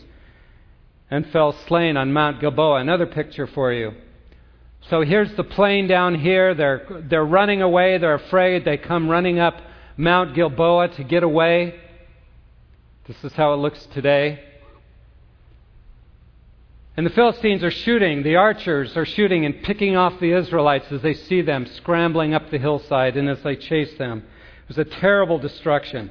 and 1.13 1.27
fell 1.27 1.53
slain 1.67 1.96
on 1.96 2.12
Mount 2.12 2.39
Gilboa. 2.39 2.79
Another 2.79 3.05
picture 3.05 3.46
for 3.46 3.72
you. 3.72 3.91
So 4.89 5.01
here's 5.01 5.32
the 5.36 5.43
plain 5.43 5.88
down 5.88 6.15
here. 6.15 6.55
They're, 6.55 7.03
they're 7.08 7.24
running 7.24 7.62
away. 7.62 8.00
They're 8.00 8.15
afraid. 8.15 8.65
They 8.65 8.77
come 8.77 9.08
running 9.08 9.38
up 9.38 9.62
Mount 9.96 10.34
Gilboa 10.34 10.88
to 10.96 11.03
get 11.03 11.22
away. 11.22 11.79
This 13.08 13.24
is 13.24 13.32
how 13.34 13.53
it 13.53 13.58
looks 13.58 13.86
today. 13.93 14.43
And 16.98 17.05
the 17.05 17.12
Philistines 17.12 17.63
are 17.63 17.72
shooting, 17.72 18.24
the 18.24 18.36
archers 18.36 18.98
are 18.98 19.05
shooting 19.05 19.46
and 19.46 19.62
picking 19.62 19.96
off 19.96 20.20
the 20.20 20.32
Israelites 20.32 20.91
as 20.91 21.03
they 21.03 21.13
see 21.13 21.41
them 21.41 21.67
scrambling 21.75 22.34
up 22.34 22.50
the 22.50 22.58
hillside 22.58 23.17
and 23.17 23.29
as 23.29 23.41
they 23.43 23.55
chase 23.55 23.96
them. 24.00 24.20
It 24.20 24.67
was 24.67 24.77
a 24.79 24.86
terrible 24.86 25.38
destruction. 25.38 26.10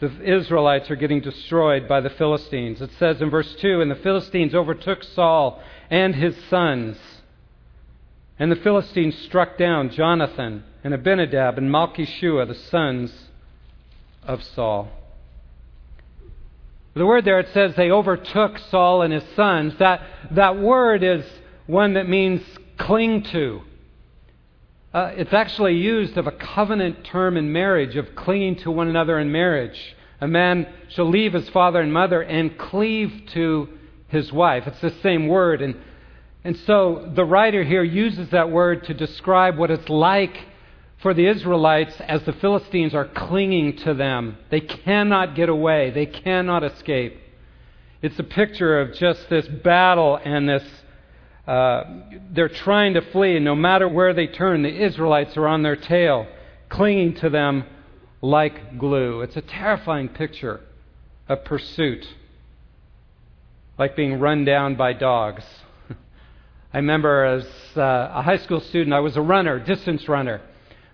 The 0.00 0.38
Israelites 0.38 0.90
are 0.90 0.96
getting 0.96 1.20
destroyed 1.20 1.86
by 1.86 2.00
the 2.00 2.08
Philistines. 2.10 2.80
It 2.80 2.90
says 2.98 3.20
in 3.20 3.28
verse 3.28 3.54
2 3.56 3.82
And 3.82 3.90
the 3.90 3.96
Philistines 3.96 4.54
overtook 4.54 5.04
Saul 5.04 5.62
and 5.90 6.14
his 6.14 6.34
sons. 6.48 6.96
And 8.38 8.50
the 8.50 8.56
Philistines 8.56 9.16
struck 9.18 9.58
down 9.58 9.90
Jonathan 9.90 10.64
and 10.82 10.94
Abinadab 10.94 11.58
and 11.58 11.70
Malchishua, 11.70 12.48
the 12.48 12.54
sons 12.54 13.12
of 14.22 14.42
Saul. 14.42 14.88
The 16.94 17.04
word 17.04 17.26
there, 17.26 17.38
it 17.38 17.52
says 17.52 17.74
they 17.76 17.90
overtook 17.90 18.58
Saul 18.70 19.02
and 19.02 19.12
his 19.12 19.24
sons. 19.36 19.74
That, 19.78 20.00
that 20.30 20.58
word 20.58 21.04
is 21.04 21.24
one 21.66 21.94
that 21.94 22.08
means 22.08 22.42
cling 22.78 23.22
to. 23.24 23.60
Uh, 24.92 25.12
it's 25.14 25.32
actually 25.32 25.74
used 25.74 26.16
of 26.16 26.26
a 26.26 26.32
covenant 26.32 27.04
term 27.04 27.36
in 27.36 27.52
marriage, 27.52 27.94
of 27.94 28.16
clinging 28.16 28.56
to 28.56 28.70
one 28.70 28.88
another 28.88 29.18
in 29.20 29.30
marriage. 29.30 29.96
A 30.20 30.26
man 30.26 30.66
shall 30.88 31.08
leave 31.08 31.32
his 31.32 31.48
father 31.50 31.80
and 31.80 31.92
mother 31.92 32.22
and 32.22 32.58
cleave 32.58 33.22
to 33.32 33.68
his 34.08 34.32
wife. 34.32 34.66
It's 34.66 34.80
the 34.80 34.94
same 35.02 35.28
word. 35.28 35.62
And, 35.62 35.76
and 36.42 36.56
so 36.66 37.10
the 37.14 37.24
writer 37.24 37.62
here 37.62 37.84
uses 37.84 38.30
that 38.30 38.50
word 38.50 38.84
to 38.84 38.94
describe 38.94 39.56
what 39.56 39.70
it's 39.70 39.88
like 39.88 40.36
for 41.00 41.14
the 41.14 41.26
Israelites 41.26 41.94
as 42.00 42.24
the 42.24 42.32
Philistines 42.32 42.92
are 42.92 43.06
clinging 43.06 43.76
to 43.78 43.94
them. 43.94 44.36
They 44.50 44.60
cannot 44.60 45.36
get 45.36 45.48
away, 45.48 45.90
they 45.90 46.06
cannot 46.06 46.64
escape. 46.64 47.16
It's 48.02 48.18
a 48.18 48.24
picture 48.24 48.80
of 48.80 48.94
just 48.94 49.28
this 49.30 49.46
battle 49.46 50.18
and 50.22 50.48
this. 50.48 50.64
Uh, 51.50 51.84
they're 52.30 52.48
trying 52.48 52.94
to 52.94 53.00
flee, 53.10 53.34
and 53.34 53.44
no 53.44 53.56
matter 53.56 53.88
where 53.88 54.14
they 54.14 54.28
turn, 54.28 54.62
the 54.62 54.72
Israelites 54.72 55.36
are 55.36 55.48
on 55.48 55.64
their 55.64 55.74
tail, 55.74 56.28
clinging 56.68 57.12
to 57.12 57.28
them 57.28 57.64
like 58.22 58.78
glue. 58.78 59.22
It's 59.22 59.36
a 59.36 59.40
terrifying 59.40 60.10
picture 60.10 60.60
of 61.28 61.44
pursuit, 61.44 62.06
like 63.76 63.96
being 63.96 64.20
run 64.20 64.44
down 64.44 64.76
by 64.76 64.92
dogs. 64.92 65.42
I 66.72 66.76
remember 66.76 67.24
as 67.24 67.44
uh, 67.76 68.12
a 68.14 68.22
high 68.22 68.38
school 68.38 68.60
student, 68.60 68.94
I 68.94 69.00
was 69.00 69.16
a 69.16 69.20
runner, 69.20 69.58
distance 69.58 70.08
runner. 70.08 70.40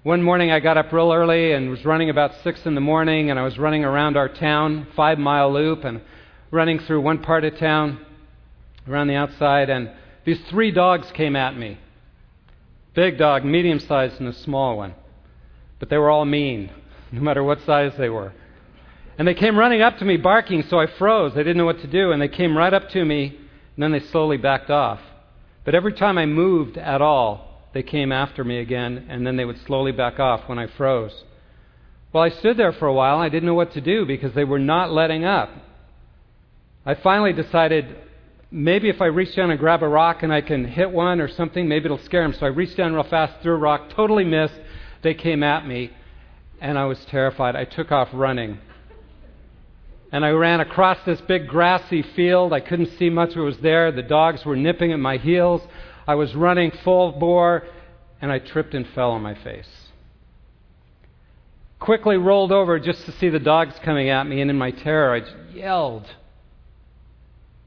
One 0.04 0.22
morning 0.22 0.52
I 0.52 0.60
got 0.60 0.78
up 0.78 0.90
real 0.90 1.12
early 1.12 1.52
and 1.52 1.68
was 1.68 1.84
running 1.84 2.08
about 2.08 2.32
6 2.42 2.64
in 2.64 2.74
the 2.74 2.80
morning, 2.80 3.28
and 3.28 3.38
I 3.38 3.42
was 3.42 3.58
running 3.58 3.84
around 3.84 4.16
our 4.16 4.30
town, 4.30 4.86
five 4.96 5.18
mile 5.18 5.52
loop, 5.52 5.84
and 5.84 6.00
running 6.50 6.78
through 6.78 7.02
one 7.02 7.18
part 7.18 7.44
of 7.44 7.58
town 7.58 8.00
around 8.88 9.08
the 9.08 9.16
outside, 9.16 9.68
and 9.68 9.90
these 10.26 10.40
three 10.50 10.72
dogs 10.72 11.10
came 11.12 11.36
at 11.36 11.56
me. 11.56 11.78
Big 12.94 13.16
dog, 13.16 13.44
medium 13.44 13.78
sized, 13.78 14.18
and 14.20 14.28
a 14.28 14.32
small 14.32 14.76
one. 14.76 14.94
But 15.78 15.88
they 15.88 15.96
were 15.96 16.10
all 16.10 16.24
mean, 16.24 16.70
no 17.12 17.20
matter 17.20 17.44
what 17.44 17.64
size 17.64 17.92
they 17.96 18.08
were. 18.08 18.32
And 19.18 19.26
they 19.26 19.34
came 19.34 19.56
running 19.56 19.80
up 19.80 19.98
to 19.98 20.04
me 20.04 20.16
barking, 20.16 20.64
so 20.68 20.80
I 20.80 20.86
froze. 20.86 21.32
I 21.34 21.38
didn't 21.38 21.56
know 21.56 21.64
what 21.64 21.80
to 21.80 21.86
do, 21.86 22.10
and 22.10 22.20
they 22.20 22.28
came 22.28 22.58
right 22.58 22.74
up 22.74 22.90
to 22.90 23.04
me, 23.04 23.28
and 23.28 23.82
then 23.82 23.92
they 23.92 24.00
slowly 24.00 24.36
backed 24.36 24.68
off. 24.68 25.00
But 25.64 25.76
every 25.76 25.92
time 25.92 26.18
I 26.18 26.26
moved 26.26 26.76
at 26.76 27.00
all, 27.00 27.68
they 27.72 27.84
came 27.84 28.10
after 28.10 28.42
me 28.42 28.58
again, 28.58 29.06
and 29.08 29.24
then 29.24 29.36
they 29.36 29.44
would 29.44 29.64
slowly 29.64 29.92
back 29.92 30.18
off 30.18 30.48
when 30.48 30.58
I 30.58 30.66
froze. 30.66 31.24
Well, 32.12 32.24
I 32.24 32.30
stood 32.30 32.56
there 32.56 32.72
for 32.72 32.88
a 32.88 32.92
while. 32.92 33.18
I 33.18 33.28
didn't 33.28 33.46
know 33.46 33.54
what 33.54 33.72
to 33.74 33.80
do 33.80 34.04
because 34.04 34.34
they 34.34 34.44
were 34.44 34.58
not 34.58 34.90
letting 34.90 35.24
up. 35.24 35.50
I 36.84 36.94
finally 36.94 37.32
decided 37.32 37.96
maybe 38.50 38.88
if 38.88 39.00
I 39.00 39.06
reach 39.06 39.34
down 39.34 39.50
and 39.50 39.58
grab 39.58 39.82
a 39.82 39.88
rock 39.88 40.22
and 40.22 40.32
I 40.32 40.40
can 40.40 40.64
hit 40.64 40.90
one 40.90 41.20
or 41.20 41.28
something, 41.28 41.68
maybe 41.68 41.86
it'll 41.86 41.98
scare 41.98 42.22
them. 42.22 42.34
So 42.38 42.46
I 42.46 42.50
reached 42.50 42.76
down 42.76 42.94
real 42.94 43.04
fast, 43.04 43.42
threw 43.42 43.54
a 43.54 43.58
rock, 43.58 43.90
totally 43.90 44.24
missed. 44.24 44.54
They 45.02 45.14
came 45.14 45.42
at 45.42 45.66
me, 45.66 45.90
and 46.60 46.78
I 46.78 46.84
was 46.84 47.04
terrified. 47.06 47.56
I 47.56 47.64
took 47.64 47.92
off 47.92 48.08
running. 48.12 48.58
And 50.12 50.24
I 50.24 50.30
ran 50.30 50.60
across 50.60 50.98
this 51.04 51.20
big 51.22 51.48
grassy 51.48 52.02
field. 52.02 52.52
I 52.52 52.60
couldn't 52.60 52.96
see 52.98 53.10
much 53.10 53.34
what 53.36 53.44
was 53.44 53.58
there. 53.58 53.90
The 53.90 54.02
dogs 54.02 54.44
were 54.44 54.56
nipping 54.56 54.92
at 54.92 54.98
my 54.98 55.16
heels. 55.16 55.62
I 56.06 56.14
was 56.14 56.34
running 56.34 56.70
full 56.84 57.12
bore, 57.12 57.64
and 58.20 58.30
I 58.30 58.38
tripped 58.38 58.74
and 58.74 58.86
fell 58.94 59.10
on 59.10 59.22
my 59.22 59.34
face. 59.34 59.68
Quickly 61.80 62.16
rolled 62.16 62.52
over 62.52 62.78
just 62.78 63.04
to 63.04 63.12
see 63.12 63.28
the 63.28 63.38
dogs 63.38 63.74
coming 63.84 64.08
at 64.08 64.26
me, 64.26 64.40
and 64.40 64.50
in 64.50 64.56
my 64.56 64.70
terror, 64.70 65.14
I 65.14 65.54
yelled. 65.54 66.06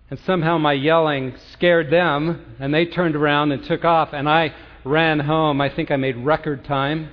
And 0.09 0.19
somehow 0.19 0.57
my 0.57 0.73
yelling 0.73 1.35
scared 1.53 1.91
them, 1.91 2.55
and 2.59 2.73
they 2.73 2.85
turned 2.85 3.15
around 3.15 3.51
and 3.51 3.63
took 3.63 3.85
off, 3.85 4.09
and 4.13 4.27
I 4.27 4.53
ran 4.83 5.19
home. 5.19 5.61
I 5.61 5.69
think 5.69 5.91
I 5.91 5.97
made 5.97 6.17
record 6.17 6.65
time 6.65 7.09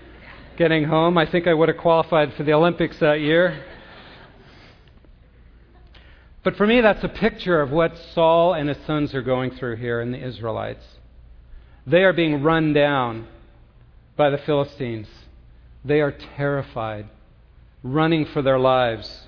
getting 0.56 0.84
home. 0.84 1.18
I 1.18 1.26
think 1.26 1.46
I 1.46 1.52
would 1.52 1.68
have 1.68 1.76
qualified 1.78 2.32
for 2.34 2.42
the 2.42 2.54
Olympics 2.54 2.98
that 3.00 3.20
year. 3.20 3.62
But 6.42 6.56
for 6.56 6.66
me, 6.66 6.80
that's 6.80 7.04
a 7.04 7.08
picture 7.08 7.60
of 7.60 7.70
what 7.70 7.98
Saul 8.14 8.54
and 8.54 8.68
his 8.68 8.78
sons 8.86 9.14
are 9.14 9.22
going 9.22 9.50
through 9.50 9.76
here 9.76 10.00
in 10.00 10.12
the 10.12 10.24
Israelites. 10.24 10.84
They 11.86 12.04
are 12.04 12.12
being 12.12 12.42
run 12.42 12.72
down 12.72 13.26
by 14.16 14.30
the 14.30 14.38
Philistines. 14.38 15.08
They 15.84 16.00
are 16.00 16.12
terrified, 16.36 17.08
running 17.82 18.24
for 18.26 18.42
their 18.42 18.58
lives, 18.58 19.26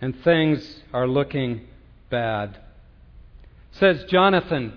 and 0.00 0.18
things 0.22 0.80
are 0.92 1.06
looking 1.06 1.66
bad. 2.08 2.56
Says 3.80 4.04
Jonathan, 4.04 4.74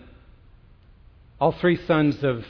all 1.39 1.51
three 1.51 1.75
sons 1.85 2.23
of 2.23 2.45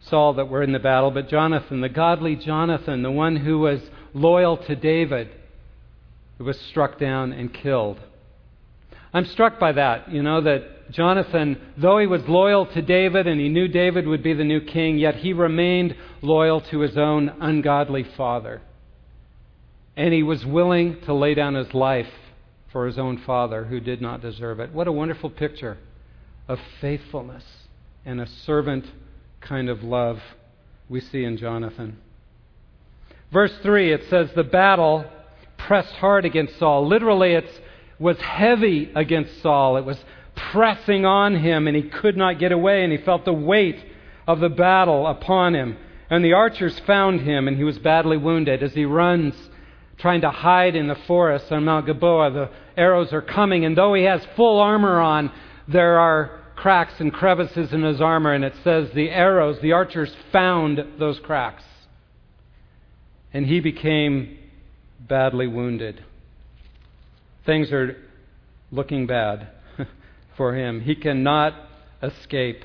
Saul 0.00 0.32
that 0.34 0.48
were 0.48 0.62
in 0.62 0.72
the 0.72 0.78
battle, 0.78 1.10
but 1.10 1.28
Jonathan, 1.28 1.82
the 1.82 1.90
godly 1.90 2.36
Jonathan, 2.36 3.02
the 3.02 3.10
one 3.10 3.36
who 3.36 3.58
was 3.58 3.82
loyal 4.14 4.56
to 4.56 4.74
David, 4.74 5.28
who 6.38 6.44
was 6.44 6.58
struck 6.58 6.98
down 6.98 7.32
and 7.32 7.52
killed. 7.52 8.00
I'm 9.12 9.26
struck 9.26 9.60
by 9.60 9.72
that, 9.72 10.10
you 10.10 10.22
know, 10.22 10.40
that 10.40 10.90
Jonathan, 10.90 11.60
though 11.76 11.98
he 11.98 12.06
was 12.06 12.26
loyal 12.26 12.64
to 12.66 12.80
David 12.80 13.26
and 13.26 13.38
he 13.38 13.50
knew 13.50 13.68
David 13.68 14.06
would 14.06 14.22
be 14.22 14.32
the 14.32 14.42
new 14.44 14.62
king, 14.62 14.98
yet 14.98 15.16
he 15.16 15.34
remained 15.34 15.94
loyal 16.22 16.62
to 16.62 16.80
his 16.80 16.96
own 16.96 17.28
ungodly 17.40 18.04
father. 18.16 18.62
And 19.96 20.14
he 20.14 20.22
was 20.22 20.46
willing 20.46 21.02
to 21.02 21.12
lay 21.12 21.34
down 21.34 21.56
his 21.56 21.74
life 21.74 22.08
for 22.72 22.86
his 22.86 22.98
own 22.98 23.18
father 23.18 23.64
who 23.64 23.80
did 23.80 24.00
not 24.00 24.20
deserve 24.20 24.60
it. 24.60 24.72
What 24.72 24.86
a 24.86 24.92
wonderful 24.92 25.30
picture 25.30 25.78
of 26.48 26.58
faithfulness 26.80 27.44
and 28.04 28.20
a 28.20 28.26
servant 28.26 28.86
kind 29.40 29.68
of 29.68 29.82
love 29.82 30.20
we 30.88 31.00
see 31.00 31.24
in 31.24 31.36
Jonathan. 31.36 31.98
Verse 33.32 33.52
3, 33.62 33.92
it 33.92 34.04
says, 34.08 34.30
The 34.34 34.44
battle 34.44 35.04
pressed 35.56 35.94
hard 35.94 36.24
against 36.24 36.58
Saul. 36.58 36.86
Literally, 36.86 37.32
it 37.32 37.48
was 37.98 38.18
heavy 38.18 38.90
against 38.94 39.40
Saul. 39.40 39.76
It 39.76 39.84
was 39.84 39.98
pressing 40.34 41.04
on 41.04 41.36
him, 41.36 41.68
and 41.68 41.76
he 41.76 41.82
could 41.82 42.16
not 42.16 42.38
get 42.38 42.50
away, 42.50 42.82
and 42.82 42.92
he 42.92 42.98
felt 42.98 43.24
the 43.24 43.32
weight 43.32 43.84
of 44.26 44.40
the 44.40 44.48
battle 44.48 45.06
upon 45.06 45.54
him. 45.54 45.76
And 46.08 46.24
the 46.24 46.32
archers 46.32 46.78
found 46.80 47.20
him, 47.20 47.46
and 47.46 47.56
he 47.56 47.64
was 47.64 47.78
badly 47.78 48.16
wounded. 48.16 48.62
As 48.62 48.74
he 48.74 48.84
runs, 48.84 49.34
trying 50.00 50.22
to 50.22 50.30
hide 50.30 50.74
in 50.74 50.88
the 50.88 50.96
forest 51.06 51.50
on 51.52 51.64
Mount 51.64 51.86
Gilboa, 51.86 52.30
the 52.30 52.50
arrows 52.76 53.12
are 53.12 53.22
coming, 53.22 53.64
and 53.64 53.76
though 53.76 53.94
he 53.94 54.04
has 54.04 54.26
full 54.36 54.60
armor 54.60 54.98
on, 55.00 55.30
there 55.68 55.98
are 55.98 56.40
cracks 56.56 56.94
and 56.98 57.12
crevices 57.12 57.72
in 57.72 57.82
his 57.82 58.00
armor, 58.00 58.32
and 58.32 58.44
it 58.44 58.54
says 58.62 58.90
the 58.94 59.10
arrows, 59.10 59.58
the 59.60 59.72
archers 59.72 60.14
found 60.32 60.84
those 60.98 61.18
cracks. 61.20 61.64
And 63.32 63.46
he 63.46 63.60
became 63.60 64.36
badly 64.98 65.46
wounded. 65.46 66.04
Things 67.46 67.72
are 67.72 67.96
looking 68.70 69.06
bad 69.06 69.48
for 70.36 70.54
him. 70.54 70.80
He 70.80 70.94
cannot 70.94 71.54
escape. 72.02 72.64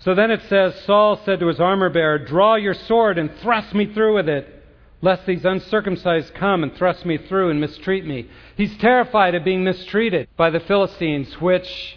So 0.00 0.14
then 0.14 0.30
it 0.30 0.42
says 0.48 0.74
Saul 0.84 1.20
said 1.24 1.40
to 1.40 1.48
his 1.48 1.60
armor 1.60 1.90
bearer, 1.90 2.18
Draw 2.18 2.56
your 2.56 2.74
sword 2.74 3.18
and 3.18 3.30
thrust 3.42 3.74
me 3.74 3.92
through 3.92 4.16
with 4.16 4.28
it, 4.28 4.55
lest 5.02 5.26
these 5.26 5.44
uncircumcised 5.44 6.34
come 6.34 6.62
and 6.62 6.74
thrust 6.74 7.04
me 7.04 7.18
through 7.18 7.50
and 7.50 7.60
mistreat 7.60 8.06
me. 8.06 8.28
He's 8.56 8.76
terrified 8.78 9.34
of 9.34 9.44
being 9.44 9.64
mistreated 9.64 10.28
by 10.36 10.50
the 10.50 10.60
Philistines, 10.60 11.40
which 11.40 11.96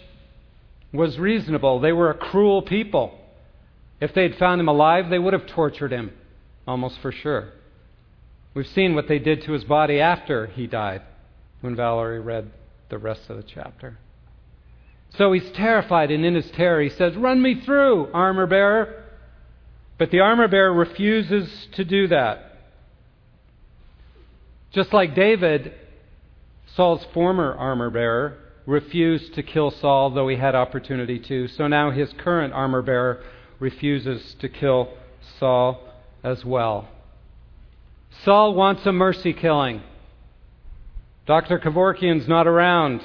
was 0.92 1.18
reasonable. 1.18 1.80
They 1.80 1.92
were 1.92 2.10
a 2.10 2.14
cruel 2.14 2.62
people. 2.62 3.18
If 4.00 4.14
they'd 4.14 4.36
found 4.36 4.60
him 4.60 4.68
alive, 4.68 5.10
they 5.10 5.18
would 5.18 5.32
have 5.32 5.46
tortured 5.46 5.92
him, 5.92 6.12
almost 6.66 6.98
for 7.00 7.12
sure. 7.12 7.52
We've 8.54 8.66
seen 8.66 8.94
what 8.94 9.08
they 9.08 9.18
did 9.18 9.42
to 9.42 9.52
his 9.52 9.64
body 9.64 10.00
after 10.00 10.46
he 10.46 10.66
died 10.66 11.02
when 11.60 11.76
Valerie 11.76 12.20
read 12.20 12.50
the 12.88 12.98
rest 12.98 13.22
of 13.28 13.36
the 13.36 13.42
chapter. 13.42 13.98
So 15.16 15.32
he's 15.32 15.50
terrified, 15.52 16.10
and 16.10 16.24
in 16.24 16.34
his 16.34 16.50
terror, 16.52 16.80
he 16.80 16.88
says, 16.88 17.16
Run 17.16 17.42
me 17.42 17.60
through, 17.60 18.10
armor 18.12 18.46
bearer. 18.46 19.04
But 19.98 20.10
the 20.10 20.20
armor 20.20 20.48
bearer 20.48 20.72
refuses 20.72 21.68
to 21.72 21.84
do 21.84 22.08
that. 22.08 22.49
Just 24.72 24.92
like 24.92 25.14
David, 25.14 25.74
Saul's 26.74 27.04
former 27.12 27.54
armor 27.54 27.90
bearer 27.90 28.38
refused 28.66 29.34
to 29.34 29.42
kill 29.42 29.70
Saul, 29.70 30.10
though 30.10 30.28
he 30.28 30.36
had 30.36 30.54
opportunity 30.54 31.18
to. 31.18 31.48
So 31.48 31.66
now 31.66 31.90
his 31.90 32.12
current 32.18 32.52
armor 32.52 32.82
bearer 32.82 33.22
refuses 33.58 34.34
to 34.40 34.48
kill 34.48 34.90
Saul 35.38 35.82
as 36.22 36.44
well. 36.44 36.88
Saul 38.24 38.54
wants 38.54 38.86
a 38.86 38.92
mercy 38.92 39.32
killing. 39.32 39.82
Dr. 41.26 41.58
Kevorkian's 41.58 42.28
not 42.28 42.46
around. 42.46 43.02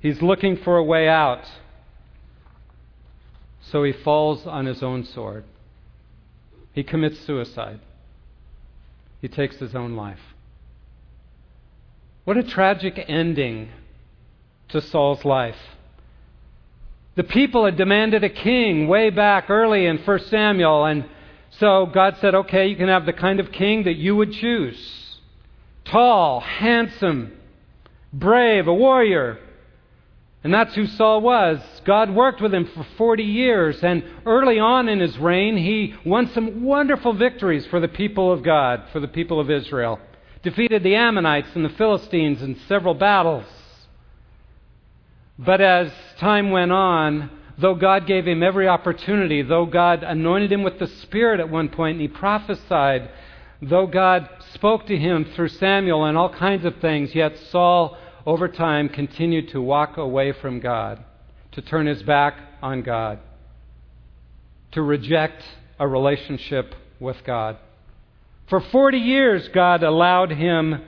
He's 0.00 0.20
looking 0.20 0.56
for 0.56 0.76
a 0.76 0.84
way 0.84 1.08
out. 1.08 1.44
So 3.60 3.84
he 3.84 3.92
falls 3.92 4.46
on 4.46 4.66
his 4.66 4.82
own 4.82 5.04
sword. 5.04 5.44
He 6.72 6.82
commits 6.82 7.20
suicide. 7.20 7.80
He 9.20 9.28
takes 9.28 9.56
his 9.56 9.74
own 9.74 9.94
life. 9.94 10.31
What 12.24 12.36
a 12.36 12.42
tragic 12.44 13.04
ending 13.08 13.70
to 14.68 14.80
Saul's 14.80 15.24
life. 15.24 15.56
The 17.16 17.24
people 17.24 17.64
had 17.64 17.76
demanded 17.76 18.22
a 18.22 18.30
king 18.30 18.86
way 18.86 19.10
back 19.10 19.50
early 19.50 19.86
in 19.86 19.98
1 19.98 20.18
Samuel, 20.26 20.84
and 20.84 21.04
so 21.50 21.86
God 21.86 22.16
said, 22.20 22.34
okay, 22.34 22.68
you 22.68 22.76
can 22.76 22.88
have 22.88 23.06
the 23.06 23.12
kind 23.12 23.40
of 23.40 23.52
king 23.52 23.84
that 23.84 23.96
you 23.96 24.16
would 24.16 24.32
choose. 24.32 25.18
Tall, 25.84 26.40
handsome, 26.40 27.32
brave, 28.12 28.68
a 28.68 28.74
warrior. 28.74 29.38
And 30.44 30.54
that's 30.54 30.74
who 30.74 30.86
Saul 30.86 31.20
was. 31.20 31.60
God 31.84 32.10
worked 32.10 32.40
with 32.40 32.54
him 32.54 32.66
for 32.66 32.86
40 32.96 33.22
years, 33.22 33.82
and 33.82 34.04
early 34.24 34.58
on 34.58 34.88
in 34.88 35.00
his 35.00 35.18
reign, 35.18 35.56
he 35.56 35.94
won 36.04 36.28
some 36.28 36.64
wonderful 36.64 37.12
victories 37.12 37.66
for 37.66 37.80
the 37.80 37.88
people 37.88 38.32
of 38.32 38.42
God, 38.42 38.84
for 38.92 39.00
the 39.00 39.08
people 39.08 39.38
of 39.38 39.50
Israel. 39.50 40.00
Defeated 40.42 40.82
the 40.82 40.96
Ammonites 40.96 41.54
and 41.54 41.64
the 41.64 41.70
Philistines 41.70 42.42
in 42.42 42.58
several 42.66 42.94
battles. 42.94 43.44
But 45.38 45.60
as 45.60 45.92
time 46.18 46.50
went 46.50 46.72
on, 46.72 47.30
though 47.58 47.74
God 47.74 48.06
gave 48.06 48.26
him 48.26 48.42
every 48.42 48.68
opportunity, 48.68 49.42
though 49.42 49.66
God 49.66 50.02
anointed 50.02 50.52
him 50.52 50.62
with 50.62 50.78
the 50.78 50.86
Spirit 50.86 51.40
at 51.40 51.48
one 51.48 51.68
point 51.68 51.92
and 51.92 52.02
he 52.02 52.08
prophesied, 52.08 53.10
though 53.60 53.86
God 53.86 54.28
spoke 54.54 54.86
to 54.86 54.96
him 54.96 55.24
through 55.24 55.48
Samuel 55.48 56.04
and 56.04 56.18
all 56.18 56.32
kinds 56.32 56.64
of 56.64 56.76
things, 56.80 57.14
yet 57.14 57.36
Saul 57.50 57.96
over 58.26 58.48
time, 58.48 58.88
continued 58.88 59.48
to 59.48 59.60
walk 59.60 59.96
away 59.96 60.32
from 60.32 60.60
God, 60.60 61.04
to 61.52 61.62
turn 61.62 61.86
his 61.86 62.02
back 62.02 62.34
on 62.62 62.82
God, 62.82 63.18
to 64.72 64.82
reject 64.82 65.42
a 65.78 65.88
relationship 65.88 66.74
with 67.00 67.16
God. 67.24 67.58
For 68.52 68.60
40 68.60 68.98
years, 68.98 69.48
God 69.48 69.82
allowed 69.82 70.30
him 70.30 70.82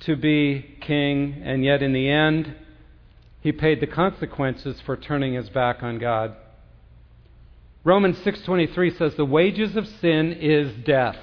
to 0.00 0.16
be 0.16 0.78
king, 0.80 1.42
and 1.44 1.62
yet 1.62 1.82
in 1.82 1.92
the 1.92 2.08
end, 2.08 2.54
he 3.42 3.52
paid 3.52 3.80
the 3.80 3.86
consequences 3.86 4.80
for 4.80 4.96
turning 4.96 5.34
his 5.34 5.50
back 5.50 5.82
on 5.82 5.98
God. 5.98 6.34
Romans 7.84 8.16
6:23 8.20 8.88
says 8.96 9.14
the 9.16 9.24
wages 9.26 9.76
of 9.76 9.86
sin 9.86 10.32
is 10.32 10.72
death. 10.76 11.18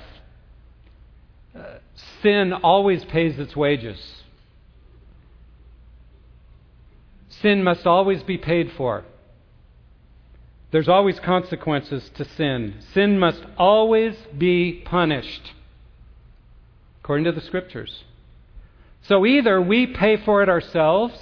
Uh, 1.58 1.80
sin 2.22 2.54
always 2.54 3.04
pays 3.06 3.40
its 3.40 3.56
wages. 3.56 4.24
Sin 7.28 7.64
must 7.64 7.88
always 7.88 8.22
be 8.22 8.38
paid 8.38 8.72
for. 8.74 9.04
There's 10.72 10.88
always 10.88 11.20
consequences 11.20 12.10
to 12.16 12.26
sin. 12.26 12.76
Sin 12.94 13.18
must 13.18 13.44
always 13.58 14.16
be 14.38 14.84
punished, 14.86 15.54
according 17.02 17.26
to 17.26 17.32
the 17.32 17.42
Scriptures. 17.42 18.04
So 19.02 19.26
either 19.26 19.60
we 19.60 19.88
pay 19.88 20.18
for 20.18 20.44
it 20.44 20.50
ourselves, 20.50 21.20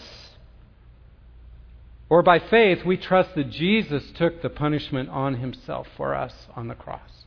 or 2.10 2.24
by 2.24 2.40
faith 2.40 2.84
we 2.86 2.98
trust 2.98 3.36
that 3.36 3.50
Jesus 3.50 4.12
took 4.12 4.42
the 4.42 4.50
punishment 4.50 5.10
on 5.10 5.36
himself 5.36 5.88
for 5.96 6.14
us 6.14 6.34
on 6.56 6.68
the 6.68 6.76
cross. 6.76 7.26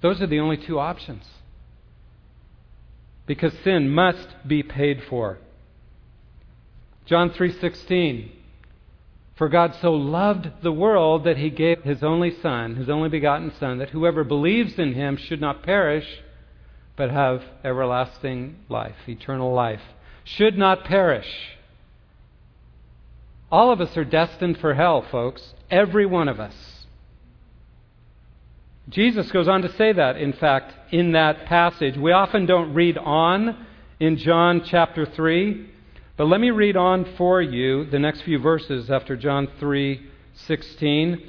Those 0.00 0.20
are 0.20 0.26
the 0.26 0.40
only 0.40 0.56
two 0.56 0.78
options. 0.78 1.24
Because 3.26 3.52
sin 3.64 3.88
must 3.88 4.28
be 4.46 4.62
paid 4.62 5.02
for. 5.02 5.38
John 7.04 7.30
3:16 7.30 8.30
For 9.38 9.48
God 9.48 9.76
so 9.80 9.94
loved 9.94 10.48
the 10.62 10.72
world 10.72 11.22
that 11.22 11.36
he 11.36 11.48
gave 11.48 11.84
his 11.84 12.02
only 12.02 12.34
son, 12.42 12.74
his 12.74 12.90
only 12.90 13.08
begotten 13.08 13.52
son, 13.58 13.78
that 13.78 13.90
whoever 13.90 14.24
believes 14.24 14.78
in 14.80 14.94
him 14.94 15.16
should 15.16 15.40
not 15.40 15.62
perish 15.62 16.06
but 16.96 17.12
have 17.12 17.44
everlasting 17.62 18.56
life, 18.68 18.96
eternal 19.06 19.54
life. 19.54 19.80
Should 20.24 20.58
not 20.58 20.82
perish. 20.82 21.28
All 23.52 23.70
of 23.70 23.80
us 23.80 23.96
are 23.96 24.04
destined 24.04 24.58
for 24.58 24.74
hell, 24.74 25.06
folks. 25.08 25.54
Every 25.70 26.04
one 26.04 26.28
of 26.28 26.40
us. 26.40 26.86
Jesus 28.88 29.30
goes 29.30 29.46
on 29.46 29.62
to 29.62 29.72
say 29.76 29.92
that, 29.92 30.16
in 30.16 30.32
fact, 30.32 30.92
in 30.92 31.12
that 31.12 31.46
passage. 31.46 31.96
We 31.96 32.10
often 32.10 32.46
don't 32.46 32.74
read 32.74 32.98
on 32.98 33.66
in 34.00 34.16
John 34.16 34.62
chapter 34.64 35.06
3. 35.06 35.70
But 36.18 36.26
let 36.26 36.40
me 36.40 36.50
read 36.50 36.76
on 36.76 37.04
for 37.16 37.40
you 37.40 37.84
the 37.84 38.00
next 38.00 38.22
few 38.22 38.40
verses 38.40 38.90
after 38.90 39.16
John 39.16 39.46
3:16. 39.60 41.22